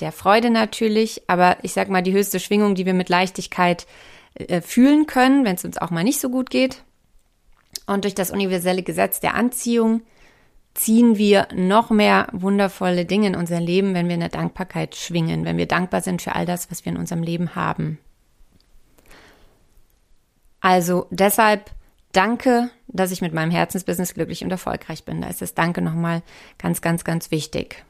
der 0.00 0.12
Freude 0.12 0.48
natürlich, 0.48 1.24
aber 1.26 1.58
ich 1.60 1.74
sag 1.74 1.90
mal 1.90 2.02
die 2.02 2.14
höchste 2.14 2.40
Schwingung, 2.40 2.74
die 2.74 2.86
wir 2.86 2.94
mit 2.94 3.10
Leichtigkeit 3.10 3.86
äh, 4.32 4.62
fühlen 4.62 5.04
können, 5.04 5.44
wenn 5.44 5.56
es 5.56 5.64
uns 5.66 5.76
auch 5.76 5.90
mal 5.90 6.04
nicht 6.04 6.20
so 6.20 6.30
gut 6.30 6.48
geht. 6.48 6.85
Und 7.86 8.04
durch 8.04 8.14
das 8.14 8.30
universelle 8.30 8.82
Gesetz 8.82 9.20
der 9.20 9.34
Anziehung 9.34 10.02
ziehen 10.74 11.16
wir 11.16 11.48
noch 11.54 11.90
mehr 11.90 12.28
wundervolle 12.32 13.04
Dinge 13.04 13.28
in 13.28 13.36
unser 13.36 13.60
Leben, 13.60 13.94
wenn 13.94 14.08
wir 14.08 14.14
in 14.14 14.20
der 14.20 14.28
Dankbarkeit 14.28 14.94
schwingen, 14.94 15.44
wenn 15.44 15.56
wir 15.56 15.66
dankbar 15.66 16.02
sind 16.02 16.22
für 16.22 16.34
all 16.34 16.46
das, 16.46 16.70
was 16.70 16.84
wir 16.84 16.92
in 16.92 16.98
unserem 16.98 17.22
Leben 17.22 17.54
haben. 17.54 17.98
Also 20.60 21.06
deshalb 21.10 21.70
danke, 22.12 22.70
dass 22.88 23.12
ich 23.12 23.20
mit 23.20 23.32
meinem 23.32 23.50
Herzensbusiness 23.50 24.14
glücklich 24.14 24.42
und 24.42 24.50
erfolgreich 24.50 25.04
bin. 25.04 25.20
Da 25.20 25.28
ist 25.28 25.42
das 25.42 25.54
Danke 25.54 25.80
nochmal 25.80 26.22
ganz, 26.58 26.80
ganz, 26.80 27.04
ganz 27.04 27.30
wichtig. 27.30 27.84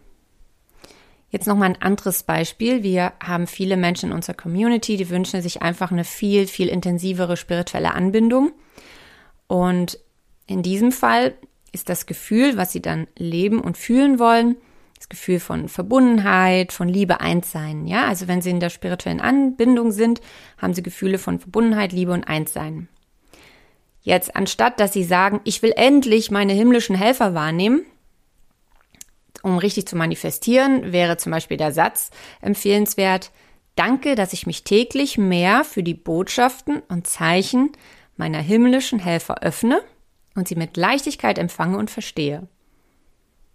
Jetzt 1.30 1.46
nochmal 1.46 1.70
ein 1.70 1.82
anderes 1.82 2.22
Beispiel. 2.22 2.82
Wir 2.82 3.12
haben 3.22 3.46
viele 3.46 3.76
Menschen 3.76 4.10
in 4.10 4.14
unserer 4.14 4.36
Community, 4.36 4.96
die 4.96 5.10
wünschen 5.10 5.42
sich 5.42 5.62
einfach 5.62 5.90
eine 5.90 6.04
viel, 6.04 6.46
viel 6.46 6.68
intensivere 6.68 7.36
spirituelle 7.36 7.94
Anbindung. 7.94 8.52
Und 9.46 9.98
in 10.46 10.62
diesem 10.62 10.92
Fall 10.92 11.34
ist 11.72 11.88
das 11.88 12.06
Gefühl, 12.06 12.56
was 12.56 12.72
sie 12.72 12.82
dann 12.82 13.06
leben 13.16 13.60
und 13.60 13.76
fühlen 13.76 14.18
wollen, 14.18 14.56
das 14.96 15.08
Gefühl 15.08 15.40
von 15.40 15.68
Verbundenheit, 15.68 16.72
von 16.72 16.88
Liebe, 16.88 17.20
Einssein. 17.20 17.86
Ja, 17.86 18.06
also 18.06 18.28
wenn 18.28 18.40
sie 18.40 18.50
in 18.50 18.60
der 18.60 18.70
spirituellen 18.70 19.20
Anbindung 19.20 19.92
sind, 19.92 20.20
haben 20.58 20.74
sie 20.74 20.82
Gefühle 20.82 21.18
von 21.18 21.38
Verbundenheit, 21.38 21.92
Liebe 21.92 22.12
und 22.12 22.24
Einssein. 22.24 22.88
Jetzt, 24.00 24.36
anstatt 24.36 24.80
dass 24.80 24.92
sie 24.92 25.04
sagen, 25.04 25.40
ich 25.44 25.62
will 25.62 25.72
endlich 25.76 26.30
meine 26.30 26.52
himmlischen 26.52 26.96
Helfer 26.96 27.34
wahrnehmen, 27.34 27.84
um 29.42 29.58
richtig 29.58 29.86
zu 29.86 29.96
manifestieren, 29.96 30.92
wäre 30.92 31.16
zum 31.16 31.32
Beispiel 31.32 31.56
der 31.56 31.72
Satz 31.72 32.10
empfehlenswert, 32.40 33.32
danke, 33.74 34.14
dass 34.14 34.32
ich 34.32 34.46
mich 34.46 34.64
täglich 34.64 35.18
mehr 35.18 35.64
für 35.64 35.82
die 35.82 35.94
Botschaften 35.94 36.82
und 36.88 37.06
Zeichen 37.06 37.70
meiner 38.16 38.38
himmlischen 38.38 38.98
Helfer 38.98 39.42
öffne 39.42 39.80
und 40.34 40.48
sie 40.48 40.56
mit 40.56 40.76
Leichtigkeit 40.76 41.38
empfange 41.38 41.78
und 41.78 41.90
verstehe. 41.90 42.48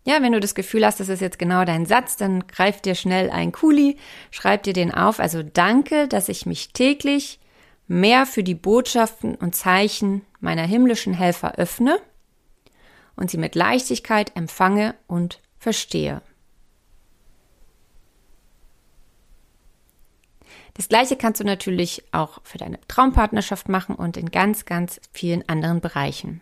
Ja, 0.03 0.21
wenn 0.21 0.31
du 0.31 0.39
das 0.39 0.55
Gefühl 0.55 0.85
hast, 0.85 0.99
das 0.99 1.09
ist 1.09 1.21
jetzt 1.21 1.37
genau 1.37 1.63
dein 1.63 1.85
Satz, 1.85 2.17
dann 2.17 2.47
greif 2.47 2.81
dir 2.81 2.95
schnell 2.95 3.29
ein 3.29 3.51
Kuli, 3.51 3.97
schreib 4.31 4.63
dir 4.63 4.73
den 4.73 4.91
auf. 4.91 5.19
Also 5.19 5.43
danke, 5.43 6.07
dass 6.07 6.27
ich 6.27 6.45
mich 6.47 6.73
täglich 6.73 7.39
mehr 7.87 8.25
für 8.25 8.43
die 8.43 8.55
Botschaften 8.55 9.35
und 9.35 9.55
Zeichen 9.55 10.23
meiner 10.39 10.63
himmlischen 10.63 11.13
Helfer 11.13 11.55
öffne 11.55 11.99
und 13.15 13.29
sie 13.29 13.37
mit 13.37 13.53
Leichtigkeit 13.53 14.35
empfange 14.35 14.95
und 15.07 15.39
verstehe. 15.59 16.21
Das 20.81 20.89
gleiche 20.89 21.15
kannst 21.15 21.39
du 21.39 21.43
natürlich 21.43 22.03
auch 22.11 22.39
für 22.43 22.57
deine 22.57 22.79
Traumpartnerschaft 22.87 23.69
machen 23.69 23.93
und 23.93 24.17
in 24.17 24.31
ganz, 24.31 24.65
ganz 24.65 24.99
vielen 25.13 25.47
anderen 25.47 25.79
Bereichen. 25.79 26.41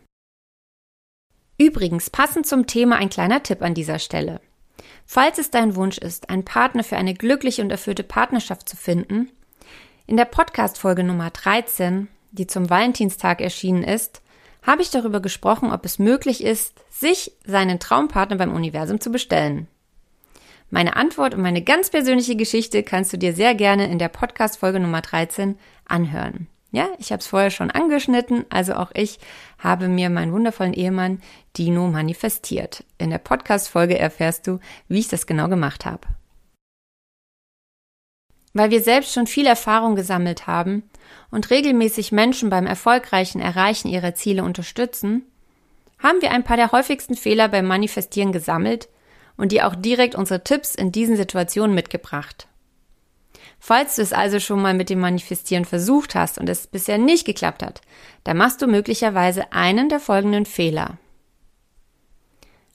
Übrigens, 1.58 2.10
passend 2.10 2.48
zum 2.48 2.66
Thema 2.66 2.96
ein 2.96 3.10
kleiner 3.10 3.44
Tipp 3.44 3.62
an 3.62 3.74
dieser 3.74 4.00
Stelle. 4.00 4.40
Falls 5.06 5.40
es 5.40 5.52
dein 5.52 5.76
Wunsch 5.76 5.98
ist, 5.98 6.30
einen 6.30 6.46
Partner 6.46 6.86
für 6.86 6.96
eine 6.96 7.16
glückliche 7.16 7.62
und 7.62 7.70
erfüllte 7.70 8.04
Partnerschaft 8.04 8.70
zu 8.70 8.78
finden, 8.78 9.30
in 10.08 10.16
der 10.16 10.24
Podcast-Folge 10.24 11.04
Nummer 11.04 11.32
13, 11.32 12.08
die 12.32 12.48
zum 12.48 12.70
Valentinstag 12.70 13.42
erschienen 13.42 13.84
ist, 13.84 14.22
habe 14.62 14.84
ich 14.84 14.90
darüber 14.90 15.20
gesprochen, 15.20 15.74
ob 15.74 15.84
es 15.84 16.00
möglich 16.00 16.46
ist, 16.46 16.76
sich 16.90 17.34
seinen 17.46 17.82
Traumpartner 17.82 18.38
beim 18.38 18.54
Universum 18.54 19.02
zu 19.02 19.12
bestellen. 19.12 19.68
Meine 20.72 20.96
Antwort 20.96 21.34
und 21.34 21.42
meine 21.42 21.64
ganz 21.64 21.90
persönliche 21.90 22.36
Geschichte 22.36 22.84
kannst 22.84 23.12
du 23.12 23.18
dir 23.18 23.34
sehr 23.34 23.56
gerne 23.56 23.90
in 23.90 23.98
der 23.98 24.10
Podcast-Folge 24.10 24.80
Nummer 24.80 25.02
13 25.02 25.58
anhören. 25.86 26.48
Ja, 26.72 26.88
ich 27.00 27.12
habe 27.12 27.22
es 27.22 27.28
vorher 27.28 27.50
schon 27.50 27.72
angeschnitten, 27.72 28.46
also 28.52 28.76
auch 28.76 28.92
ich 28.94 29.18
habe 29.58 29.88
mir 29.88 30.12
meinen 30.12 30.32
wundervollen 30.32 30.76
Ehemann 30.76 31.22
Dino 31.58 31.88
manifestiert. 31.88 32.84
In 33.00 33.10
der 33.10 33.18
Podcast-Folge 33.18 33.98
erfährst 33.98 34.46
du, 34.46 34.60
wie 34.88 35.00
ich 35.00 35.08
das 35.08 35.26
genau 35.26 35.48
gemacht 35.48 35.86
habe. 35.86 36.08
Weil 38.54 38.70
wir 38.70 38.84
selbst 38.84 39.14
schon 39.14 39.26
viel 39.26 39.48
Erfahrung 39.48 39.96
gesammelt 39.96 40.46
haben 40.46 40.84
und 41.32 41.50
regelmäßig 41.50 42.12
Menschen 42.12 42.52
beim 42.52 42.68
erfolgreichen 42.68 43.42
Erreichen 43.42 43.88
ihrer 43.88 44.14
Ziele 44.14 44.44
unterstützen, 44.44 45.24
haben 45.98 46.22
wir 46.22 46.30
ein 46.30 46.44
paar 46.44 46.58
der 46.58 46.72
häufigsten 46.72 47.16
Fehler 47.16 47.48
beim 47.48 47.66
Manifestieren 47.66 48.32
gesammelt 48.32 48.90
und 49.40 49.54
dir 49.54 49.68
auch 49.68 49.76
direkt 49.76 50.16
unsere 50.16 50.44
Tipps 50.44 50.76
in 50.76 50.92
diesen 50.92 51.16
Situationen 51.16 51.74
mitgebracht. 51.74 52.48
Falls 53.58 53.96
du 53.96 54.02
es 54.02 54.14
also 54.14 54.40
schon 54.40 54.62
mal 54.62 54.74
mit 54.74 54.90
dem 54.90 55.00
Manifestieren 55.00 55.66
versucht 55.66 56.14
hast 56.14 56.38
und 56.38 56.50
es 56.50 56.68
bisher 56.68 56.98
nicht 56.98 57.26
geklappt 57.26 57.64
hat, 57.64 57.82
dann 58.24 58.38
machst 58.38 58.62
du 58.62 58.68
möglicherweise 58.68 59.52
einen 59.52 59.90
der 59.90 60.00
folgenden 60.00 60.46
Fehler. 60.46 60.98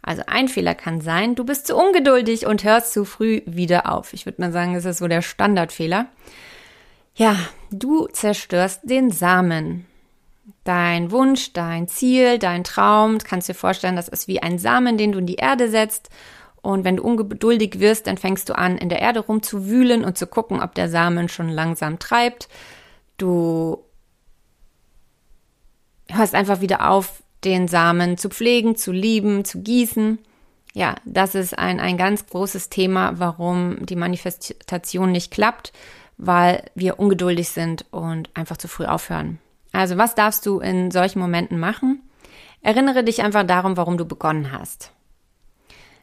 Also 0.01 0.23
ein 0.27 0.49
Fehler 0.49 0.75
kann 0.75 1.01
sein, 1.01 1.35
du 1.35 1.45
bist 1.45 1.67
zu 1.67 1.77
ungeduldig 1.77 2.47
und 2.47 2.65
hörst 2.65 2.93
zu 2.93 3.05
früh 3.05 3.43
wieder 3.47 3.91
auf. 3.91 4.13
Ich 4.13 4.27
würde 4.27 4.41
mal 4.41 4.53
sagen, 4.53 4.75
das 4.75 4.85
ist 4.85 4.99
so 4.99 5.09
der 5.09 5.23
Standardfehler. 5.23 6.07
Ja, 7.15 7.37
du 7.71 8.07
zerstörst 8.09 8.81
den 8.85 9.11
Samen. 9.11 9.87
Dein 10.65 11.11
Wunsch, 11.11 11.53
dein 11.55 11.89
Ziel, 11.89 12.39
dein 12.39 12.65
Traum, 12.65 13.19
kannst 13.19 13.49
dir 13.49 13.55
vorstellen, 13.55 13.97
das 13.97 14.09
ist 14.09 14.29
wie 14.29 14.43
ein 14.43 14.59
Samen, 14.59 14.99
den 14.99 15.13
du 15.13 15.19
in 15.19 15.27
die 15.27 15.37
Erde 15.37 15.71
setzt 15.71 16.11
und 16.65 16.83
wenn 16.85 16.97
du 16.97 17.03
ungeduldig 17.03 17.79
wirst, 17.79 18.07
dann 18.07 18.17
fängst 18.17 18.49
du 18.49 18.57
an, 18.57 18.79
in 18.79 18.89
der 18.89 19.01
Erde 19.01 19.21
rumzuwühlen 19.21 20.03
und 20.03 20.17
zu 20.17 20.27
gucken, 20.27 20.63
ob 20.63 20.75
der 20.75 20.89
Samen 20.89 21.29
schon 21.29 21.51
langsam 21.51 21.99
treibt. 21.99 22.49
Du 23.19 23.85
hörst 26.09 26.35
einfach 26.35 26.63
wieder 26.63 26.91
auf, 26.91 27.23
den 27.45 27.69
Samen 27.69 28.17
zu 28.17 28.31
pflegen, 28.31 28.77
zu 28.77 28.93
lieben, 28.93 29.45
zu 29.45 29.61
gießen. 29.61 30.19
Ja, 30.73 30.95
das 31.05 31.35
ist 31.35 31.59
ein, 31.59 31.81
ein 31.81 31.99
ganz 31.99 32.27
großes 32.27 32.71
Thema, 32.71 33.19
warum 33.19 33.85
die 33.85 33.97
Manifestation 33.97 35.13
nicht 35.13 35.31
klappt, 35.31 35.75
weil 36.17 36.65
wir 36.75 36.99
ungeduldig 36.99 37.51
sind 37.51 37.85
und 37.91 38.31
einfach 38.33 38.57
zu 38.57 38.69
früh 38.69 38.87
aufhören. 38.87 39.39
Also 39.73 39.99
was 39.99 40.15
darfst 40.15 40.47
du 40.47 40.61
in 40.61 40.91
solchen 40.91 41.19
Momenten 41.19 41.59
machen? 41.59 42.01
Erinnere 42.63 43.05
dich 43.05 43.23
einfach 43.23 43.47
darum, 43.47 43.77
warum 43.77 43.99
du 43.99 44.07
begonnen 44.07 44.51
hast. 44.51 44.94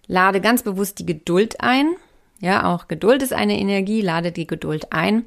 Lade 0.07 0.41
ganz 0.41 0.63
bewusst 0.63 0.99
die 0.99 1.05
Geduld 1.05 1.61
ein. 1.61 1.95
Ja, 2.39 2.73
auch 2.73 2.87
Geduld 2.87 3.21
ist 3.21 3.33
eine 3.33 3.59
Energie. 3.59 4.01
Lade 4.01 4.31
die 4.31 4.47
Geduld 4.47 4.91
ein 4.91 5.25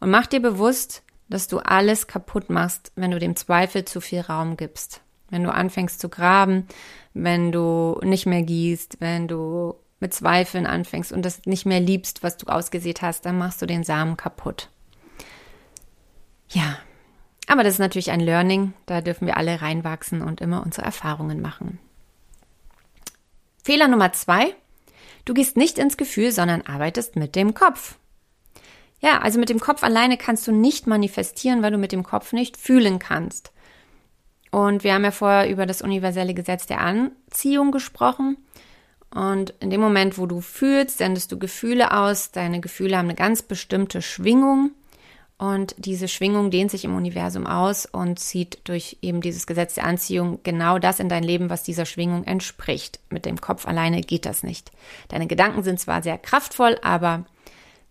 und 0.00 0.10
mach 0.10 0.26
dir 0.26 0.40
bewusst, 0.40 1.02
dass 1.28 1.48
du 1.48 1.58
alles 1.58 2.06
kaputt 2.06 2.50
machst, 2.50 2.92
wenn 2.96 3.10
du 3.10 3.18
dem 3.18 3.36
Zweifel 3.36 3.84
zu 3.84 4.00
viel 4.00 4.20
Raum 4.20 4.56
gibst. 4.56 5.00
Wenn 5.30 5.42
du 5.42 5.52
anfängst 5.52 6.00
zu 6.00 6.08
graben, 6.08 6.66
wenn 7.14 7.52
du 7.52 7.98
nicht 8.02 8.26
mehr 8.26 8.42
gießt, 8.42 8.96
wenn 9.00 9.26
du 9.28 9.74
mit 10.00 10.12
Zweifeln 10.12 10.66
anfängst 10.66 11.12
und 11.12 11.24
das 11.24 11.46
nicht 11.46 11.64
mehr 11.64 11.80
liebst, 11.80 12.22
was 12.22 12.36
du 12.36 12.46
ausgesät 12.46 13.00
hast, 13.00 13.24
dann 13.24 13.38
machst 13.38 13.62
du 13.62 13.66
den 13.66 13.84
Samen 13.84 14.16
kaputt. 14.16 14.68
Ja, 16.50 16.76
aber 17.46 17.62
das 17.62 17.74
ist 17.74 17.78
natürlich 17.78 18.10
ein 18.10 18.20
Learning, 18.20 18.74
da 18.86 19.00
dürfen 19.00 19.26
wir 19.26 19.36
alle 19.36 19.62
reinwachsen 19.62 20.22
und 20.22 20.40
immer 20.40 20.62
unsere 20.62 20.84
Erfahrungen 20.84 21.40
machen. 21.40 21.78
Fehler 23.64 23.88
Nummer 23.88 24.12
zwei. 24.12 24.54
Du 25.24 25.32
gehst 25.32 25.56
nicht 25.56 25.78
ins 25.78 25.96
Gefühl, 25.96 26.32
sondern 26.32 26.60
arbeitest 26.60 27.16
mit 27.16 27.34
dem 27.34 27.54
Kopf. 27.54 27.96
Ja, 29.00 29.22
also 29.22 29.40
mit 29.40 29.48
dem 29.48 29.58
Kopf 29.58 29.82
alleine 29.82 30.18
kannst 30.18 30.46
du 30.46 30.52
nicht 30.52 30.86
manifestieren, 30.86 31.62
weil 31.62 31.70
du 31.70 31.78
mit 31.78 31.90
dem 31.90 32.02
Kopf 32.02 32.34
nicht 32.34 32.58
fühlen 32.58 32.98
kannst. 32.98 33.52
Und 34.50 34.84
wir 34.84 34.92
haben 34.92 35.04
ja 35.04 35.12
vorher 35.12 35.48
über 35.48 35.64
das 35.64 35.80
universelle 35.80 36.34
Gesetz 36.34 36.66
der 36.66 36.82
Anziehung 36.82 37.72
gesprochen. 37.72 38.36
Und 39.10 39.54
in 39.60 39.70
dem 39.70 39.80
Moment, 39.80 40.18
wo 40.18 40.26
du 40.26 40.42
fühlst, 40.42 40.98
sendest 40.98 41.32
du 41.32 41.38
Gefühle 41.38 41.96
aus. 41.96 42.32
Deine 42.32 42.60
Gefühle 42.60 42.98
haben 42.98 43.06
eine 43.06 43.14
ganz 43.14 43.40
bestimmte 43.40 44.02
Schwingung. 44.02 44.72
Und 45.44 45.74
diese 45.76 46.08
Schwingung 46.08 46.50
dehnt 46.50 46.70
sich 46.70 46.86
im 46.86 46.96
Universum 46.96 47.46
aus 47.46 47.84
und 47.84 48.18
zieht 48.18 48.60
durch 48.64 48.96
eben 49.02 49.20
dieses 49.20 49.46
Gesetz 49.46 49.74
der 49.74 49.84
Anziehung 49.84 50.38
genau 50.42 50.78
das 50.78 51.00
in 51.00 51.10
dein 51.10 51.22
Leben, 51.22 51.50
was 51.50 51.62
dieser 51.62 51.84
Schwingung 51.84 52.24
entspricht. 52.24 52.98
Mit 53.10 53.26
dem 53.26 53.38
Kopf 53.38 53.66
alleine 53.66 54.00
geht 54.00 54.24
das 54.24 54.42
nicht. 54.42 54.70
Deine 55.08 55.26
Gedanken 55.26 55.62
sind 55.62 55.78
zwar 55.78 56.02
sehr 56.02 56.16
kraftvoll, 56.16 56.78
aber 56.82 57.26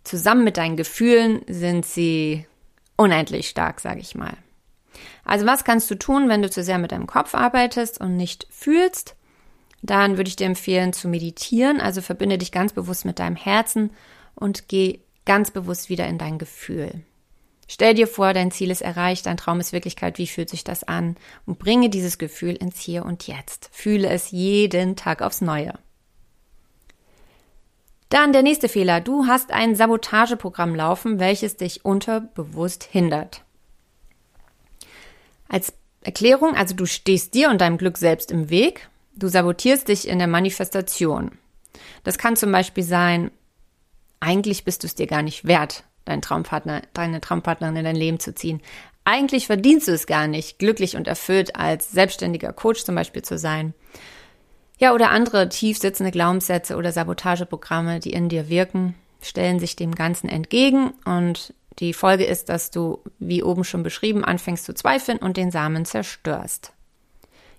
zusammen 0.03 0.43
mit 0.43 0.57
deinen 0.57 0.77
Gefühlen 0.77 1.41
sind 1.47 1.85
sie 1.85 2.47
unendlich 2.95 3.49
stark, 3.49 3.81
sage 3.81 3.99
ich 3.99 4.15
mal. 4.15 4.33
Also 5.23 5.45
was 5.45 5.63
kannst 5.63 5.91
du 5.91 5.95
tun, 5.95 6.29
wenn 6.29 6.41
du 6.41 6.49
zu 6.49 6.63
sehr 6.63 6.79
mit 6.79 6.91
deinem 6.91 7.07
Kopf 7.07 7.35
arbeitest 7.35 8.01
und 8.01 8.17
nicht 8.17 8.47
fühlst? 8.49 9.15
dann 9.85 10.15
würde 10.15 10.29
ich 10.29 10.37
dir 10.37 10.47
empfehlen 10.47 10.93
zu 10.93 11.09
meditieren. 11.09 11.81
Also 11.81 12.01
verbinde 12.01 12.37
dich 12.37 12.53
ganz 12.53 12.71
bewusst 12.71 13.03
mit 13.03 13.19
deinem 13.19 13.35
Herzen 13.35 13.91
und 14.33 14.69
geh 14.69 15.01
ganz 15.25 15.51
bewusst 15.51 15.89
wieder 15.89 16.07
in 16.07 16.17
dein 16.17 16.37
Gefühl. 16.37 17.03
Stell 17.73 17.95
dir 17.95 18.05
vor, 18.05 18.33
dein 18.33 18.51
Ziel 18.51 18.69
ist 18.69 18.83
erreicht, 18.83 19.25
dein 19.25 19.35
Traum 19.35 19.59
ist 19.59 19.73
Wirklichkeit, 19.73 20.19
wie 20.19 20.27
fühlt 20.27 20.47
sich 20.47 20.63
das 20.63 20.83
an? 20.83 21.17
Und 21.47 21.57
bringe 21.57 21.89
dieses 21.89 22.19
Gefühl 22.19 22.55
ins 22.55 22.79
Hier 22.79 23.03
und 23.03 23.25
Jetzt. 23.25 23.71
Fühle 23.71 24.09
es 24.09 24.29
jeden 24.29 24.95
Tag 24.95 25.23
aufs 25.23 25.41
Neue. 25.41 25.73
Dann 28.09 28.31
der 28.31 28.43
nächste 28.43 28.69
Fehler. 28.69 29.01
Du 29.01 29.25
hast 29.25 29.51
ein 29.51 29.75
Sabotageprogramm 29.75 30.75
laufen, 30.75 31.17
welches 31.17 31.57
dich 31.57 31.83
unterbewusst 31.83 32.83
hindert. 32.83 33.43
Als 35.49 35.73
Erklärung, 36.03 36.55
also 36.55 36.75
du 36.75 36.85
stehst 36.85 37.33
dir 37.33 37.49
und 37.49 37.59
deinem 37.59 37.79
Glück 37.79 37.97
selbst 37.97 38.29
im 38.29 38.51
Weg. 38.51 38.87
Du 39.15 39.29
sabotierst 39.29 39.87
dich 39.87 40.07
in 40.07 40.19
der 40.19 40.27
Manifestation. 40.27 41.31
Das 42.03 42.19
kann 42.19 42.35
zum 42.35 42.51
Beispiel 42.51 42.83
sein, 42.83 43.31
eigentlich 44.19 44.63
bist 44.63 44.83
du 44.83 44.85
es 44.85 44.93
dir 44.93 45.07
gar 45.07 45.23
nicht 45.23 45.47
wert, 45.47 45.85
deinen 46.05 46.21
Traumpartner, 46.21 46.81
deine 46.93 47.21
Traumpartnerin 47.21 47.75
in 47.75 47.85
dein 47.85 47.95
Leben 47.95 48.19
zu 48.19 48.33
ziehen. 48.33 48.61
Eigentlich 49.05 49.47
verdienst 49.47 49.87
du 49.87 49.91
es 49.91 50.07
gar 50.07 50.27
nicht, 50.27 50.59
glücklich 50.59 50.95
und 50.95 51.07
erfüllt 51.07 51.55
als 51.55 51.91
selbstständiger 51.91 52.53
Coach 52.53 52.83
zum 52.83 52.95
Beispiel 52.95 53.21
zu 53.21 53.37
sein. 53.37 53.73
Ja, 54.79 54.93
oder 54.93 55.11
andere 55.11 55.49
tief 55.49 55.77
sitzende 55.77 56.11
Glaubenssätze 56.11 56.75
oder 56.75 56.91
Sabotageprogramme, 56.91 57.99
die 57.99 58.13
in 58.13 58.29
dir 58.29 58.49
wirken, 58.49 58.95
stellen 59.21 59.59
sich 59.59 59.75
dem 59.75 59.95
Ganzen 59.95 60.29
entgegen 60.29 60.91
und 61.05 61.53
die 61.79 61.93
Folge 61.93 62.25
ist, 62.25 62.49
dass 62.49 62.71
du, 62.71 62.99
wie 63.19 63.43
oben 63.43 63.63
schon 63.63 63.83
beschrieben, 63.83 64.23
anfängst 64.23 64.65
zu 64.65 64.73
zweifeln 64.73 65.17
und 65.17 65.37
den 65.37 65.51
Samen 65.51 65.85
zerstörst. 65.85 66.73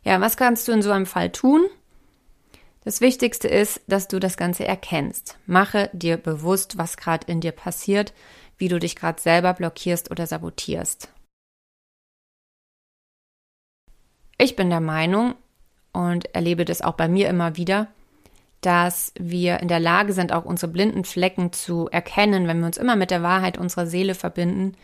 Ja, 0.04 0.20
was 0.20 0.36
kannst 0.36 0.68
du 0.68 0.72
in 0.72 0.82
so 0.82 0.90
einem 0.90 1.06
Fall 1.06 1.30
tun? 1.30 1.64
Das 2.84 3.00
Wichtigste 3.00 3.48
ist, 3.48 3.80
dass 3.86 4.08
du 4.08 4.20
das 4.20 4.36
Ganze 4.36 4.64
erkennst. 4.66 5.38
Mache 5.46 5.90
dir 5.92 6.16
bewusst, 6.16 6.76
was 6.76 6.96
gerade 6.96 7.26
in 7.30 7.40
dir 7.40 7.52
passiert, 7.52 8.12
wie 8.58 8.68
du 8.68 8.78
dich 8.78 8.94
gerade 8.94 9.20
selber 9.20 9.54
blockierst 9.54 10.10
oder 10.10 10.26
sabotierst. 10.26 11.08
Ich 14.36 14.56
bin 14.56 14.68
der 14.68 14.80
Meinung, 14.80 15.34
und 15.94 16.34
erlebe 16.34 16.66
das 16.66 16.82
auch 16.82 16.94
bei 16.94 17.08
mir 17.08 17.28
immer 17.28 17.56
wieder, 17.56 17.86
dass 18.60 19.12
wir 19.18 19.60
in 19.60 19.68
der 19.68 19.80
Lage 19.80 20.12
sind, 20.12 20.32
auch 20.32 20.44
unsere 20.44 20.70
blinden 20.70 21.04
Flecken 21.04 21.52
zu 21.52 21.88
erkennen, 21.88 22.46
wenn 22.46 22.58
wir 22.58 22.66
uns 22.66 22.76
immer 22.76 22.96
mit 22.96 23.10
der 23.10 23.22
Wahrheit 23.22 23.56
unserer 23.56 23.86
Seele 23.86 24.14
verbinden. 24.14 24.76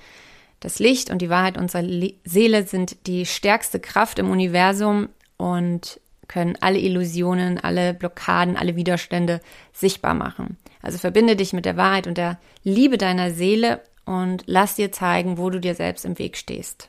Das 0.61 0.79
Licht 0.79 1.11
und 1.11 1.21
die 1.21 1.31
Wahrheit 1.31 1.59
unserer 1.59 1.83
Seele 2.25 2.67
sind 2.67 3.07
die 3.07 3.27
stärkste 3.27 3.81
Kraft 3.81 4.19
im 4.19 4.31
Universum 4.31 5.09
und 5.37 6.01
können 6.31 6.57
alle 6.61 6.79
Illusionen, 6.79 7.59
alle 7.59 7.93
Blockaden, 7.93 8.57
alle 8.57 8.77
Widerstände 8.77 9.41
sichtbar 9.73 10.15
machen. 10.15 10.57
Also 10.81 10.97
verbinde 10.97 11.35
dich 11.35 11.53
mit 11.53 11.65
der 11.65 11.77
Wahrheit 11.77 12.07
und 12.07 12.17
der 12.17 12.39
Liebe 12.63 12.99
deiner 12.99 13.33
Seele 13.33 13.83
und 14.05 14.45
lass 14.47 14.77
dir 14.77 14.93
zeigen, 14.93 15.39
wo 15.39 15.51
du 15.51 15.61
dir 15.61 15.75
selbst 15.75 16.05
im 16.05 16.19
Weg 16.21 16.37
stehst. 16.37 16.89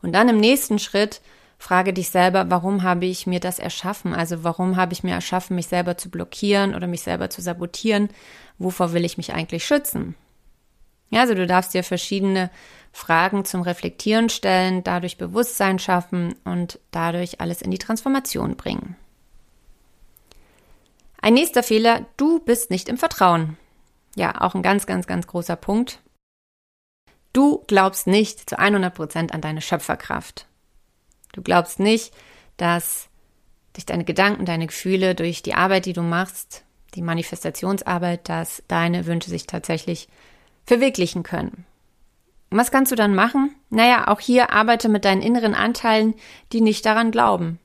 Und 0.00 0.12
dann 0.12 0.28
im 0.28 0.38
nächsten 0.38 0.78
Schritt 0.78 1.20
Frage 1.58 1.92
dich 1.92 2.10
selber, 2.10 2.50
warum 2.50 2.82
habe 2.82 3.06
ich 3.06 3.26
mir 3.26 3.40
das 3.40 3.58
erschaffen? 3.58 4.14
Also 4.14 4.44
warum 4.44 4.76
habe 4.76 4.92
ich 4.92 5.02
mir 5.02 5.14
erschaffen, 5.14 5.56
mich 5.56 5.68
selber 5.68 5.96
zu 5.96 6.10
blockieren 6.10 6.74
oder 6.74 6.86
mich 6.86 7.00
selber 7.00 7.30
zu 7.30 7.40
sabotieren? 7.40 8.10
Wovor 8.58 8.92
will 8.92 9.04
ich 9.04 9.16
mich 9.16 9.32
eigentlich 9.32 9.64
schützen? 9.64 10.14
Ja, 11.08 11.20
also 11.20 11.34
du 11.34 11.46
darfst 11.46 11.72
dir 11.72 11.82
verschiedene 11.82 12.50
Fragen 12.96 13.44
zum 13.44 13.60
Reflektieren 13.60 14.30
stellen, 14.30 14.82
dadurch 14.82 15.18
Bewusstsein 15.18 15.78
schaffen 15.78 16.34
und 16.44 16.80
dadurch 16.92 17.42
alles 17.42 17.60
in 17.60 17.70
die 17.70 17.78
Transformation 17.78 18.56
bringen. 18.56 18.96
Ein 21.20 21.34
nächster 21.34 21.62
Fehler, 21.62 22.06
du 22.16 22.40
bist 22.40 22.70
nicht 22.70 22.88
im 22.88 22.96
Vertrauen. 22.96 23.58
Ja, 24.16 24.40
auch 24.40 24.54
ein 24.54 24.62
ganz, 24.62 24.86
ganz, 24.86 25.06
ganz 25.06 25.26
großer 25.26 25.56
Punkt. 25.56 26.00
Du 27.34 27.62
glaubst 27.66 28.06
nicht 28.06 28.48
zu 28.48 28.58
100 28.58 28.94
Prozent 28.94 29.34
an 29.34 29.42
deine 29.42 29.60
Schöpferkraft. 29.60 30.46
Du 31.32 31.42
glaubst 31.42 31.78
nicht, 31.78 32.14
dass 32.56 33.10
durch 33.74 33.84
deine 33.84 34.04
Gedanken, 34.04 34.46
deine 34.46 34.68
Gefühle, 34.68 35.14
durch 35.14 35.42
die 35.42 35.54
Arbeit, 35.54 35.84
die 35.84 35.92
du 35.92 36.02
machst, 36.02 36.64
die 36.94 37.02
Manifestationsarbeit, 37.02 38.26
dass 38.30 38.62
deine 38.68 39.04
Wünsche 39.04 39.28
sich 39.28 39.46
tatsächlich 39.46 40.08
verwirklichen 40.64 41.24
können. 41.24 41.66
Und 42.50 42.58
was 42.58 42.70
kannst 42.70 42.92
du 42.92 42.96
dann 42.96 43.14
machen? 43.14 43.54
Naja, 43.70 44.08
auch 44.08 44.20
hier 44.20 44.52
arbeite 44.52 44.88
mit 44.88 45.04
deinen 45.04 45.22
inneren 45.22 45.54
Anteilen, 45.54 46.14
die 46.52 46.60
nicht 46.60 46.86
daran 46.86 47.10
glauben. 47.10 47.58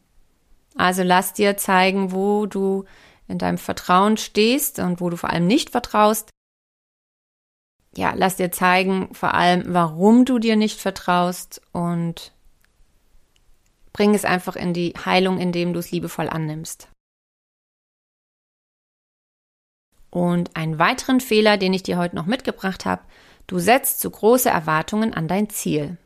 Also 0.75 1.03
lass 1.03 1.33
dir 1.33 1.57
zeigen, 1.57 2.11
wo 2.11 2.45
du 2.45 2.85
in 3.27 3.37
deinem 3.37 3.57
Vertrauen 3.57 4.17
stehst 4.17 4.79
und 4.79 4.99
wo 4.99 5.09
du 5.09 5.17
vor 5.17 5.29
allem 5.29 5.47
nicht 5.47 5.69
vertraust. 5.69 6.29
Ja, 7.95 8.13
lass 8.15 8.37
dir 8.37 8.51
zeigen, 8.51 9.13
vor 9.13 9.33
allem, 9.33 9.63
warum 9.67 10.25
du 10.25 10.39
dir 10.39 10.55
nicht 10.55 10.79
vertraust 10.79 11.61
und 11.73 12.33
Bring 13.93 14.15
es 14.15 14.25
einfach 14.25 14.55
in 14.55 14.73
die 14.73 14.93
Heilung, 15.05 15.37
indem 15.37 15.73
du 15.73 15.79
es 15.79 15.91
liebevoll 15.91 16.29
annimmst. 16.29 16.87
Und 20.09 20.55
einen 20.55 20.77
weiteren 20.77 21.21
Fehler, 21.21 21.57
den 21.57 21.73
ich 21.73 21.83
dir 21.83 21.97
heute 21.97 22.15
noch 22.15 22.25
mitgebracht 22.25 22.85
habe, 22.85 23.03
du 23.51 23.59
setzt 23.59 23.99
zu 23.99 24.09
große 24.09 24.49
Erwartungen 24.49 25.13
an 25.13 25.27
dein 25.27 25.49
Ziel. 25.49 25.97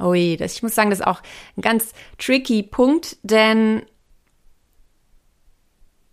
Ui, 0.00 0.38
das, 0.38 0.54
ich 0.54 0.62
muss 0.62 0.74
sagen, 0.74 0.88
das 0.88 1.00
ist 1.00 1.06
auch 1.06 1.22
ein 1.56 1.60
ganz 1.60 1.92
tricky 2.18 2.62
Punkt, 2.62 3.18
denn 3.22 3.82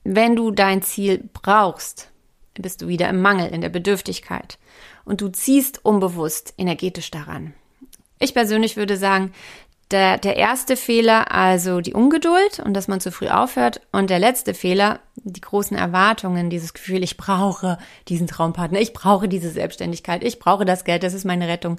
wenn 0.04 0.36
du 0.36 0.52
dein 0.52 0.82
Ziel 0.82 1.30
brauchst, 1.32 2.12
bist 2.56 2.82
du 2.82 2.90
wieder 2.90 3.08
im 3.08 3.22
Mangel, 3.22 3.48
in 3.48 3.62
der 3.62 3.70
Bedürftigkeit 3.70 4.60
und 5.06 5.22
du 5.22 5.30
ziehst 5.30 5.86
unbewusst 5.86 6.54
energetisch 6.58 7.10
daran. 7.10 7.54
Ich 8.20 8.34
persönlich 8.34 8.76
würde 8.76 8.98
sagen, 8.98 9.32
der, 9.92 10.18
der 10.18 10.38
erste 10.38 10.78
Fehler, 10.78 11.32
also 11.32 11.82
die 11.82 11.94
Ungeduld 11.94 12.60
und 12.60 12.74
dass 12.74 12.88
man 12.88 13.02
zu 13.02 13.12
früh 13.12 13.28
aufhört. 13.28 13.82
Und 13.92 14.10
der 14.10 14.20
letzte 14.20 14.54
Fehler, 14.54 15.00
die 15.16 15.42
großen 15.42 15.78
Erwartungen, 15.78 16.50
dieses 16.50 16.74
Gefühl, 16.74 17.04
ich 17.04 17.18
brauche 17.18 17.78
diesen 18.08 18.28
Traumpartner, 18.28 18.80
ich 18.80 18.94
brauche 18.94 19.28
diese 19.28 19.50
Selbstständigkeit, 19.50 20.24
ich 20.24 20.40
brauche 20.40 20.66
das 20.66 20.84
Geld, 20.84 21.04
das 21.04 21.14
ist 21.14 21.26
meine 21.26 21.48
Rettung. 21.48 21.78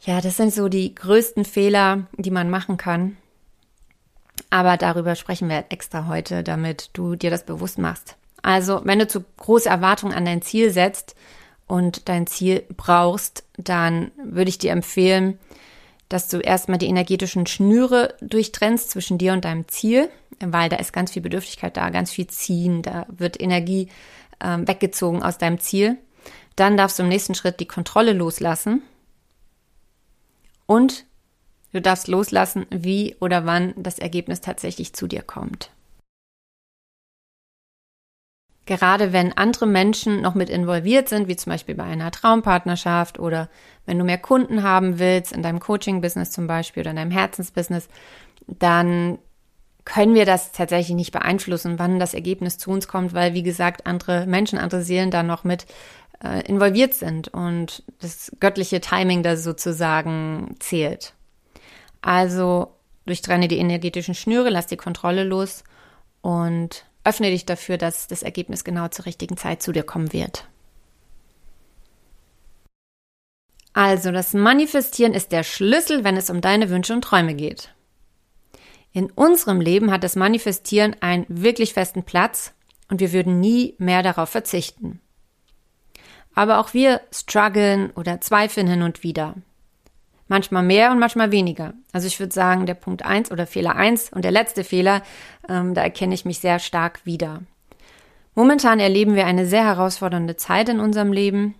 Ja, 0.00 0.20
das 0.20 0.36
sind 0.36 0.52
so 0.54 0.68
die 0.68 0.94
größten 0.94 1.44
Fehler, 1.44 2.06
die 2.16 2.30
man 2.30 2.50
machen 2.50 2.76
kann. 2.76 3.16
Aber 4.50 4.76
darüber 4.76 5.16
sprechen 5.16 5.48
wir 5.48 5.64
extra 5.70 6.06
heute, 6.06 6.42
damit 6.42 6.90
du 6.92 7.16
dir 7.16 7.30
das 7.30 7.44
bewusst 7.44 7.78
machst. 7.78 8.16
Also, 8.42 8.80
wenn 8.84 9.00
du 9.00 9.08
zu 9.08 9.24
große 9.36 9.68
Erwartungen 9.68 10.14
an 10.14 10.24
dein 10.24 10.42
Ziel 10.42 10.70
setzt 10.70 11.16
und 11.66 12.08
dein 12.08 12.26
Ziel 12.26 12.64
brauchst, 12.76 13.44
dann 13.56 14.12
würde 14.22 14.48
ich 14.48 14.58
dir 14.58 14.70
empfehlen, 14.70 15.38
dass 16.08 16.28
du 16.28 16.38
erstmal 16.38 16.78
die 16.78 16.86
energetischen 16.86 17.46
Schnüre 17.46 18.14
durchtrennst 18.20 18.90
zwischen 18.90 19.18
dir 19.18 19.32
und 19.32 19.44
deinem 19.44 19.68
Ziel, 19.68 20.08
weil 20.40 20.68
da 20.68 20.76
ist 20.76 20.92
ganz 20.92 21.12
viel 21.12 21.22
Bedürftigkeit 21.22 21.76
da, 21.76 21.90
ganz 21.90 22.10
viel 22.10 22.26
Ziehen, 22.28 22.82
da 22.82 23.06
wird 23.08 23.40
Energie 23.40 23.88
ähm, 24.40 24.66
weggezogen 24.66 25.22
aus 25.22 25.38
deinem 25.38 25.58
Ziel. 25.58 25.98
Dann 26.56 26.76
darfst 26.76 26.98
du 26.98 27.02
im 27.02 27.08
nächsten 27.08 27.34
Schritt 27.34 27.60
die 27.60 27.68
Kontrolle 27.68 28.12
loslassen 28.12 28.82
und 30.66 31.04
du 31.72 31.80
darfst 31.80 32.08
loslassen, 32.08 32.66
wie 32.70 33.16
oder 33.20 33.46
wann 33.46 33.74
das 33.76 33.98
Ergebnis 33.98 34.40
tatsächlich 34.40 34.92
zu 34.92 35.06
dir 35.06 35.22
kommt. 35.22 35.70
Gerade 38.68 39.14
wenn 39.14 39.34
andere 39.34 39.66
Menschen 39.66 40.20
noch 40.20 40.34
mit 40.34 40.50
involviert 40.50 41.08
sind, 41.08 41.26
wie 41.26 41.36
zum 41.36 41.52
Beispiel 41.52 41.74
bei 41.74 41.84
einer 41.84 42.10
Traumpartnerschaft 42.10 43.18
oder 43.18 43.48
wenn 43.86 43.98
du 43.98 44.04
mehr 44.04 44.18
Kunden 44.18 44.62
haben 44.62 44.98
willst, 44.98 45.32
in 45.32 45.42
deinem 45.42 45.58
Coaching-Business 45.58 46.30
zum 46.32 46.46
Beispiel 46.46 46.82
oder 46.82 46.90
in 46.90 46.96
deinem 46.96 47.10
Herzensbusiness, 47.10 47.88
dann 48.46 49.16
können 49.86 50.14
wir 50.14 50.26
das 50.26 50.52
tatsächlich 50.52 50.94
nicht 50.94 51.12
beeinflussen, 51.12 51.78
wann 51.78 51.98
das 51.98 52.12
Ergebnis 52.12 52.58
zu 52.58 52.70
uns 52.70 52.88
kommt, 52.88 53.14
weil, 53.14 53.32
wie 53.32 53.42
gesagt, 53.42 53.86
andere 53.86 54.26
Menschen, 54.26 54.58
andere 54.58 54.82
Seelen 54.82 55.10
da 55.10 55.22
noch 55.22 55.44
mit 55.44 55.64
äh, 56.22 56.46
involviert 56.46 56.92
sind 56.92 57.28
und 57.28 57.82
das 58.02 58.36
göttliche 58.38 58.82
Timing 58.82 59.22
da 59.22 59.38
sozusagen 59.38 60.56
zählt. 60.58 61.14
Also 62.02 62.74
durchtrenne 63.06 63.48
die 63.48 63.56
energetischen 63.56 64.14
Schnüre, 64.14 64.50
lass 64.50 64.66
die 64.66 64.76
Kontrolle 64.76 65.24
los 65.24 65.64
und 66.20 66.84
öffne 67.04 67.30
dich 67.30 67.46
dafür, 67.46 67.78
dass 67.78 68.06
das 68.06 68.22
Ergebnis 68.22 68.64
genau 68.64 68.88
zur 68.88 69.06
richtigen 69.06 69.36
Zeit 69.36 69.62
zu 69.62 69.72
dir 69.72 69.82
kommen 69.82 70.12
wird. 70.12 70.46
Also, 73.72 74.10
das 74.10 74.34
Manifestieren 74.34 75.14
ist 75.14 75.30
der 75.30 75.44
Schlüssel, 75.44 76.02
wenn 76.02 76.16
es 76.16 76.30
um 76.30 76.40
deine 76.40 76.68
Wünsche 76.68 76.92
und 76.92 77.02
Träume 77.02 77.34
geht. 77.34 77.72
In 78.92 79.10
unserem 79.10 79.60
Leben 79.60 79.90
hat 79.90 80.02
das 80.02 80.16
Manifestieren 80.16 80.96
einen 81.00 81.26
wirklich 81.28 81.74
festen 81.74 82.02
Platz 82.02 82.54
und 82.88 83.00
wir 83.00 83.12
würden 83.12 83.38
nie 83.38 83.74
mehr 83.78 84.02
darauf 84.02 84.30
verzichten. 84.30 85.00
Aber 86.34 86.58
auch 86.58 86.74
wir 86.74 87.00
strugglen 87.12 87.90
oder 87.90 88.20
zweifeln 88.20 88.66
hin 88.66 88.82
und 88.82 89.02
wieder. 89.02 89.34
Manchmal 90.28 90.62
mehr 90.62 90.90
und 90.90 90.98
manchmal 90.98 91.32
weniger. 91.32 91.72
Also 91.92 92.06
ich 92.06 92.20
würde 92.20 92.34
sagen, 92.34 92.66
der 92.66 92.74
Punkt 92.74 93.04
eins 93.04 93.32
oder 93.32 93.46
Fehler 93.46 93.76
eins 93.76 94.12
und 94.12 94.24
der 94.24 94.30
letzte 94.30 94.62
Fehler, 94.62 95.02
ähm, 95.48 95.74
da 95.74 95.82
erkenne 95.82 96.14
ich 96.14 96.26
mich 96.26 96.38
sehr 96.38 96.58
stark 96.58 97.04
wieder. 97.04 97.40
Momentan 98.34 98.78
erleben 98.78 99.16
wir 99.16 99.26
eine 99.26 99.46
sehr 99.46 99.64
herausfordernde 99.64 100.36
Zeit 100.36 100.68
in 100.68 100.80
unserem 100.80 101.12
Leben 101.12 101.54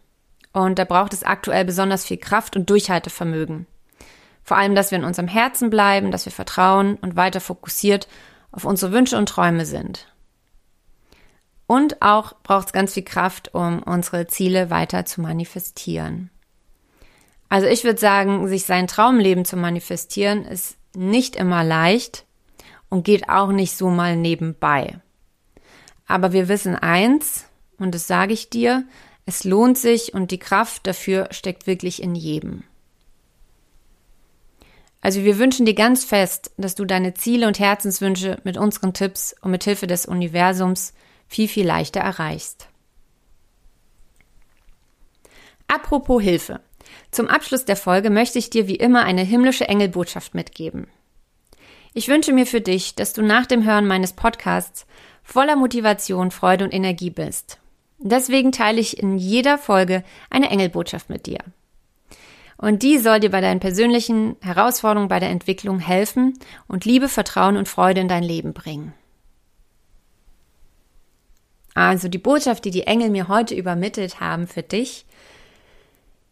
und 0.53 0.79
da 0.79 0.85
braucht 0.85 1.13
es 1.13 1.25
aktuell 1.25 1.65
besonders 1.65 2.05
viel 2.05 2.19
Kraft 2.19 2.57
und 2.57 2.69
Durchhaltevermögen. 2.71 3.67
Vor 4.45 4.57
allem, 4.57 4.75
dass 4.75 4.91
wir 4.91 4.99
in 4.99 5.05
unserem 5.05 5.29
Herzen 5.29 5.71
bleiben, 5.71 6.11
dass 6.11 6.25
wir 6.25 6.33
vertrauen 6.33 6.97
und 6.97 7.17
weiter 7.17 7.41
fokussiert 7.41 8.07
auf 8.53 8.65
unsere 8.65 8.93
Wünsche 8.93 9.17
und 9.17 9.29
Träume 9.29 9.67
sind. 9.67 10.13
Und 11.67 12.01
auch 12.01 12.35
braucht 12.43 12.69
es 12.69 12.73
ganz 12.73 12.95
viel 12.95 13.03
Kraft, 13.03 13.55
um 13.55 13.83
unsere 13.83 14.27
Ziele 14.27 14.71
weiter 14.71 15.05
zu 15.05 15.21
manifestieren. 15.21 16.31
Also 17.49 17.67
ich 17.67 17.85
würde 17.85 17.99
sagen, 17.99 18.47
sich 18.49 18.65
sein 18.65 18.87
Traumleben 18.87 19.45
zu 19.45 19.57
manifestieren 19.57 20.45
ist 20.45 20.77
nicht 20.95 21.37
immer 21.37 21.65
leicht 21.65 22.27
und 22.89 23.05
geht 23.05 23.29
auch 23.29 23.53
nicht 23.53 23.77
so 23.77 23.89
mal 23.89 24.17
nebenbei. 24.17 25.01
Aber 26.07 26.33
wir 26.33 26.49
wissen 26.49 26.75
eins, 26.75 27.47
und 27.79 27.95
das 27.95 28.07
sage 28.07 28.33
ich 28.33 28.51
dir, 28.51 28.85
es 29.27 29.45
lohnt 29.45 29.79
sich 29.79 30.15
und 30.15 30.31
die 30.31 30.39
Kraft 30.39 30.87
dafür 30.87 31.29
steckt 31.31 31.67
wirklich 31.67 32.03
in 32.03 32.15
jedem. 32.15 32.65
Also 35.01 35.23
wir 35.23 35.39
wünschen 35.39 35.65
dir 35.65 35.75
ganz 35.75 36.05
fest, 36.05 36.51
dass 36.57 36.75
du 36.75 36.85
deine 36.85 37.15
Ziele 37.15 37.47
und 37.47 37.59
Herzenswünsche 37.59 38.41
mit 38.45 38.57
unseren 38.57 38.95
Tipps 38.95 39.35
und 39.41 39.51
mit 39.51 39.65
Hilfe 39.65 39.87
des 39.87 40.07
Universums 40.07 40.93
viel, 41.29 41.47
viel 41.47 41.67
leichter 41.67 42.01
erreichst. 42.01 42.69
Apropos 45.69 46.23
Hilfe. 46.23 46.61
Zum 47.11 47.29
Abschluss 47.29 47.65
der 47.65 47.77
Folge 47.77 48.11
möchte 48.11 48.39
ich 48.39 48.51
dir 48.51 48.69
wie 48.69 48.77
immer 48.77 49.05
eine 49.05 49.23
himmlische 49.23 49.69
Engelbotschaft 49.69 50.35
mitgeben. 50.35 50.89
Ich 51.95 52.09
wünsche 52.09 52.33
mir 52.33 52.47
für 52.47 52.61
dich, 52.61 52.95
dass 52.95 53.13
du 53.13 53.23
nach 53.23 53.47
dem 53.47 53.65
Hören 53.65 53.87
meines 53.87 54.13
Podcasts 54.13 54.87
voller 55.23 55.57
Motivation, 55.57 56.31
Freude 56.31 56.65
und 56.65 56.75
Energie 56.75 57.11
bist. 57.11 57.59
Deswegen 57.99 58.53
teile 58.53 58.81
ich 58.81 58.99
in 59.03 59.19
jeder 59.19 59.59
Folge 59.59 60.05
eine 60.31 60.51
Engelbotschaft 60.51 61.11
mit 61.11 61.27
dir. 61.27 61.39
Und 62.57 62.83
die 62.83 62.99
soll 62.99 63.21
dir 63.21 63.31
bei 63.31 63.41
deinen 63.41 63.61
persönlichen 63.61 64.37
Herausforderungen 64.41 65.09
bei 65.09 65.21
der 65.21 65.31
Entwicklung 65.31 65.79
helfen 65.79 66.39
und 66.67 66.85
Liebe, 66.85 67.09
Vertrauen 67.09 67.57
und 67.57 67.69
Freude 67.69 68.01
in 68.01 68.09
dein 68.09 68.23
Leben 68.23 68.53
bringen. 68.53 68.95
Also 71.75 72.09
die 72.09 72.19
Botschaft, 72.19 72.65
die 72.65 72.73
die 72.73 72.89
Engel 72.89 73.11
mir 73.11 73.29
heute 73.29 73.55
übermittelt 73.55 74.19
haben 74.19 74.49
für 74.49 74.63
dich, 74.63 75.07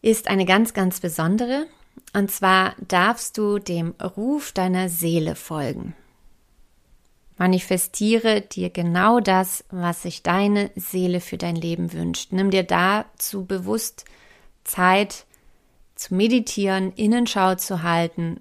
ist 0.06 0.28
eine 0.28 0.44
ganz, 0.44 0.72
ganz 0.72 1.00
besondere. 1.00 1.66
Und 2.12 2.30
zwar 2.30 2.76
darfst 2.86 3.36
du 3.38 3.58
dem 3.58 3.92
Ruf 4.00 4.52
deiner 4.52 4.88
Seele 4.88 5.34
folgen. 5.34 5.96
Manifestiere 7.38 8.40
dir 8.40 8.70
genau 8.70 9.18
das, 9.18 9.64
was 9.68 10.02
sich 10.02 10.22
deine 10.22 10.70
Seele 10.76 11.20
für 11.20 11.38
dein 11.38 11.56
Leben 11.56 11.92
wünscht. 11.92 12.32
Nimm 12.32 12.52
dir 12.52 12.62
dazu 12.62 13.46
bewusst 13.46 14.04
Zeit 14.62 15.26
zu 15.96 16.14
meditieren, 16.14 16.92
Innenschau 16.92 17.56
zu 17.56 17.82
halten 17.82 18.40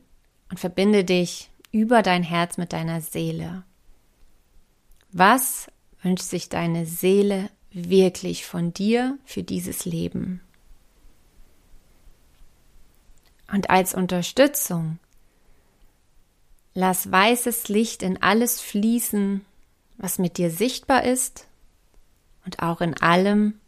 und 0.52 0.60
verbinde 0.60 1.04
dich 1.04 1.50
über 1.72 2.04
dein 2.04 2.22
Herz 2.22 2.58
mit 2.58 2.74
deiner 2.74 3.02
Seele. 3.02 3.64
Was 5.12 5.68
wünscht 6.04 6.26
sich 6.26 6.48
deine 6.48 6.86
Seele 6.86 7.50
wirklich 7.72 8.46
von 8.46 8.72
dir 8.72 9.18
für 9.26 9.42
dieses 9.42 9.86
Leben? 9.86 10.42
Und 13.52 13.70
als 13.70 13.94
Unterstützung 13.94 15.00
lass 16.74 17.12
weißes 17.12 17.70
Licht 17.70 18.04
in 18.04 18.22
alles 18.22 18.62
fließen, 18.62 19.46
was 19.98 20.20
mit 20.20 20.38
dir 20.38 20.52
sichtbar 20.52 21.04
ist 21.04 21.48
und 22.46 22.60
auch 22.60 22.82
in 22.82 22.96
allem, 23.02 23.60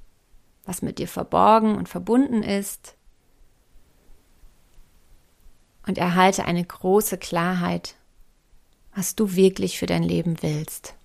was 0.65 0.81
mit 0.81 0.99
dir 0.99 1.07
verborgen 1.07 1.77
und 1.77 1.89
verbunden 1.89 2.43
ist. 2.43 2.95
Und 5.85 5.97
erhalte 5.97 6.43
eine 6.43 6.65
große 6.65 7.17
Klarheit, 7.17 7.95
was 8.93 9.15
du 9.15 9.35
wirklich 9.35 9.79
für 9.79 9.85
dein 9.85 10.03
Leben 10.03 10.41
willst. 10.41 10.95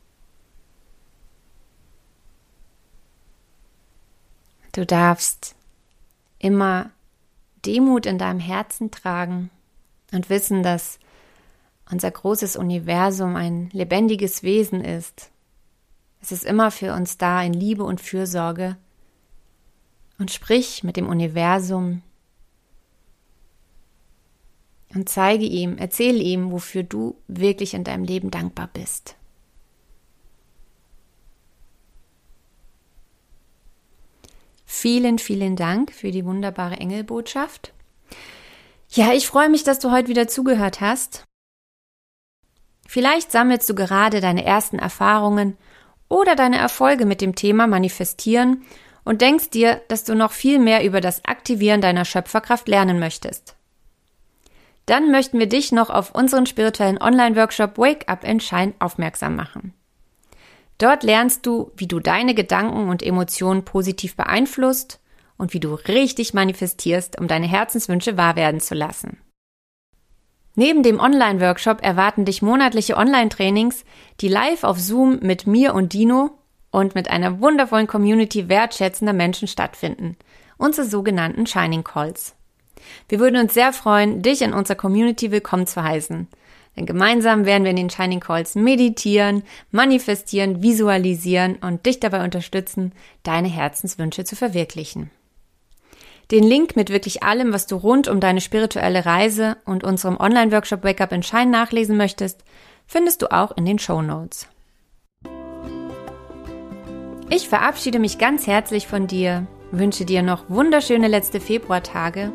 Du 4.72 4.84
darfst 4.84 5.54
immer 6.40 6.90
Demut 7.64 8.06
in 8.06 8.18
deinem 8.18 8.40
Herzen 8.40 8.90
tragen 8.90 9.50
und 10.12 10.30
wissen, 10.30 10.62
dass 10.62 10.98
unser 11.90 12.10
großes 12.10 12.56
Universum 12.56 13.36
ein 13.36 13.70
lebendiges 13.72 14.42
Wesen 14.42 14.82
ist. 14.82 15.30
Es 16.20 16.32
ist 16.32 16.44
immer 16.44 16.70
für 16.70 16.94
uns 16.94 17.18
da 17.18 17.42
in 17.42 17.52
Liebe 17.52 17.84
und 17.84 18.00
Fürsorge. 18.00 18.76
Und 20.18 20.30
sprich 20.30 20.84
mit 20.84 20.96
dem 20.96 21.08
Universum 21.08 22.02
und 24.94 25.08
zeige 25.08 25.44
ihm, 25.44 25.78
erzähle 25.78 26.18
ihm, 26.18 26.52
wofür 26.52 26.82
du 26.82 27.16
wirklich 27.26 27.74
in 27.74 27.82
deinem 27.82 28.04
Leben 28.04 28.30
dankbar 28.30 28.68
bist. 28.72 29.16
Vielen, 34.74 35.18
vielen 35.18 35.54
Dank 35.54 35.92
für 35.92 36.10
die 36.10 36.24
wunderbare 36.24 36.76
Engelbotschaft. 36.76 37.74
Ja, 38.88 39.12
ich 39.12 39.26
freue 39.26 39.50
mich, 39.50 39.64
dass 39.64 39.78
du 39.78 39.90
heute 39.90 40.08
wieder 40.08 40.28
zugehört 40.28 40.80
hast. 40.80 41.26
Vielleicht 42.88 43.30
sammelst 43.30 43.68
du 43.68 43.74
gerade 43.74 44.22
deine 44.22 44.46
ersten 44.46 44.78
Erfahrungen 44.78 45.58
oder 46.08 46.36
deine 46.36 46.56
Erfolge 46.56 47.04
mit 47.04 47.20
dem 47.20 47.34
Thema 47.34 47.66
Manifestieren 47.66 48.64
und 49.04 49.20
denkst 49.20 49.50
dir, 49.50 49.82
dass 49.88 50.04
du 50.04 50.14
noch 50.14 50.32
viel 50.32 50.58
mehr 50.58 50.82
über 50.84 51.02
das 51.02 51.22
Aktivieren 51.26 51.82
deiner 51.82 52.06
Schöpferkraft 52.06 52.66
lernen 52.66 52.98
möchtest. 52.98 53.56
Dann 54.86 55.10
möchten 55.10 55.38
wir 55.38 55.50
dich 55.50 55.70
noch 55.70 55.90
auf 55.90 56.14
unseren 56.14 56.46
spirituellen 56.46 57.00
Online-Workshop 57.00 57.76
Wake 57.76 58.08
Up 58.08 58.24
and 58.26 58.42
Shine 58.42 58.72
aufmerksam 58.78 59.36
machen. 59.36 59.74
Dort 60.78 61.02
lernst 61.02 61.46
du, 61.46 61.70
wie 61.76 61.86
du 61.86 62.00
deine 62.00 62.34
Gedanken 62.34 62.88
und 62.88 63.02
Emotionen 63.02 63.64
positiv 63.64 64.16
beeinflusst 64.16 65.00
und 65.36 65.52
wie 65.52 65.60
du 65.60 65.74
richtig 65.74 66.34
manifestierst, 66.34 67.20
um 67.20 67.28
deine 67.28 67.46
Herzenswünsche 67.46 68.16
wahr 68.16 68.36
werden 68.36 68.60
zu 68.60 68.74
lassen. 68.74 69.18
Neben 70.54 70.82
dem 70.82 71.00
Online-Workshop 71.00 71.82
erwarten 71.82 72.24
dich 72.24 72.42
monatliche 72.42 72.96
Online-Trainings, 72.96 73.84
die 74.20 74.28
live 74.28 74.64
auf 74.64 74.78
Zoom 74.78 75.18
mit 75.22 75.46
mir 75.46 75.74
und 75.74 75.94
Dino 75.94 76.38
und 76.70 76.94
mit 76.94 77.08
einer 77.08 77.40
wundervollen 77.40 77.86
Community 77.86 78.48
wertschätzender 78.48 79.14
Menschen 79.14 79.48
stattfinden, 79.48 80.16
unsere 80.58 80.86
sogenannten 80.86 81.46
Shining 81.46 81.84
Calls. 81.84 82.34
Wir 83.08 83.18
würden 83.18 83.40
uns 83.40 83.54
sehr 83.54 83.72
freuen, 83.72 84.22
dich 84.22 84.42
in 84.42 84.52
unserer 84.52 84.76
Community 84.76 85.30
willkommen 85.30 85.66
zu 85.66 85.82
heißen. 85.82 86.28
Denn 86.76 86.86
gemeinsam 86.86 87.44
werden 87.44 87.64
wir 87.64 87.70
in 87.70 87.76
den 87.76 87.90
Shining 87.90 88.20
Calls 88.20 88.54
meditieren, 88.54 89.42
manifestieren, 89.70 90.62
visualisieren 90.62 91.56
und 91.56 91.84
dich 91.84 92.00
dabei 92.00 92.24
unterstützen, 92.24 92.92
deine 93.22 93.48
Herzenswünsche 93.48 94.24
zu 94.24 94.36
verwirklichen. 94.36 95.10
Den 96.30 96.44
Link 96.44 96.76
mit 96.76 96.88
wirklich 96.88 97.22
allem, 97.22 97.52
was 97.52 97.66
du 97.66 97.76
rund 97.76 98.08
um 98.08 98.20
deine 98.20 98.40
spirituelle 98.40 99.04
Reise 99.04 99.58
und 99.66 99.84
unserem 99.84 100.16
Online-Workshop 100.18 100.82
Wake 100.82 101.02
Up 101.02 101.12
in 101.12 101.22
Shine 101.22 101.50
nachlesen 101.50 101.98
möchtest, 101.98 102.42
findest 102.86 103.20
du 103.20 103.30
auch 103.30 103.54
in 103.56 103.66
den 103.66 103.78
Show 103.78 104.00
Notes. 104.00 104.48
Ich 107.28 107.48
verabschiede 107.48 107.98
mich 107.98 108.18
ganz 108.18 108.46
herzlich 108.46 108.86
von 108.86 109.06
dir, 109.06 109.46
wünsche 109.70 110.04
dir 110.06 110.22
noch 110.22 110.48
wunderschöne 110.48 111.08
letzte 111.08 111.40
Februartage 111.40 112.32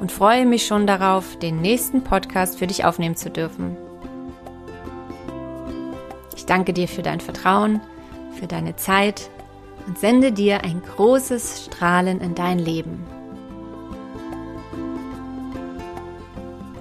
und 0.00 0.10
freue 0.10 0.46
mich 0.46 0.66
schon 0.66 0.86
darauf, 0.86 1.38
den 1.38 1.60
nächsten 1.60 2.02
Podcast 2.02 2.58
für 2.58 2.66
dich 2.66 2.84
aufnehmen 2.84 3.16
zu 3.16 3.30
dürfen. 3.30 3.76
Ich 6.34 6.46
danke 6.46 6.72
dir 6.72 6.88
für 6.88 7.02
dein 7.02 7.20
Vertrauen, 7.20 7.80
für 8.38 8.46
deine 8.46 8.76
Zeit 8.76 9.30
und 9.86 9.98
sende 9.98 10.32
dir 10.32 10.64
ein 10.64 10.82
großes 10.82 11.66
Strahlen 11.66 12.20
in 12.20 12.34
dein 12.34 12.58
Leben. 12.58 13.04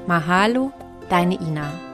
Mahalo, 0.08 0.71
deine 1.10 1.36
Ina. 1.36 1.88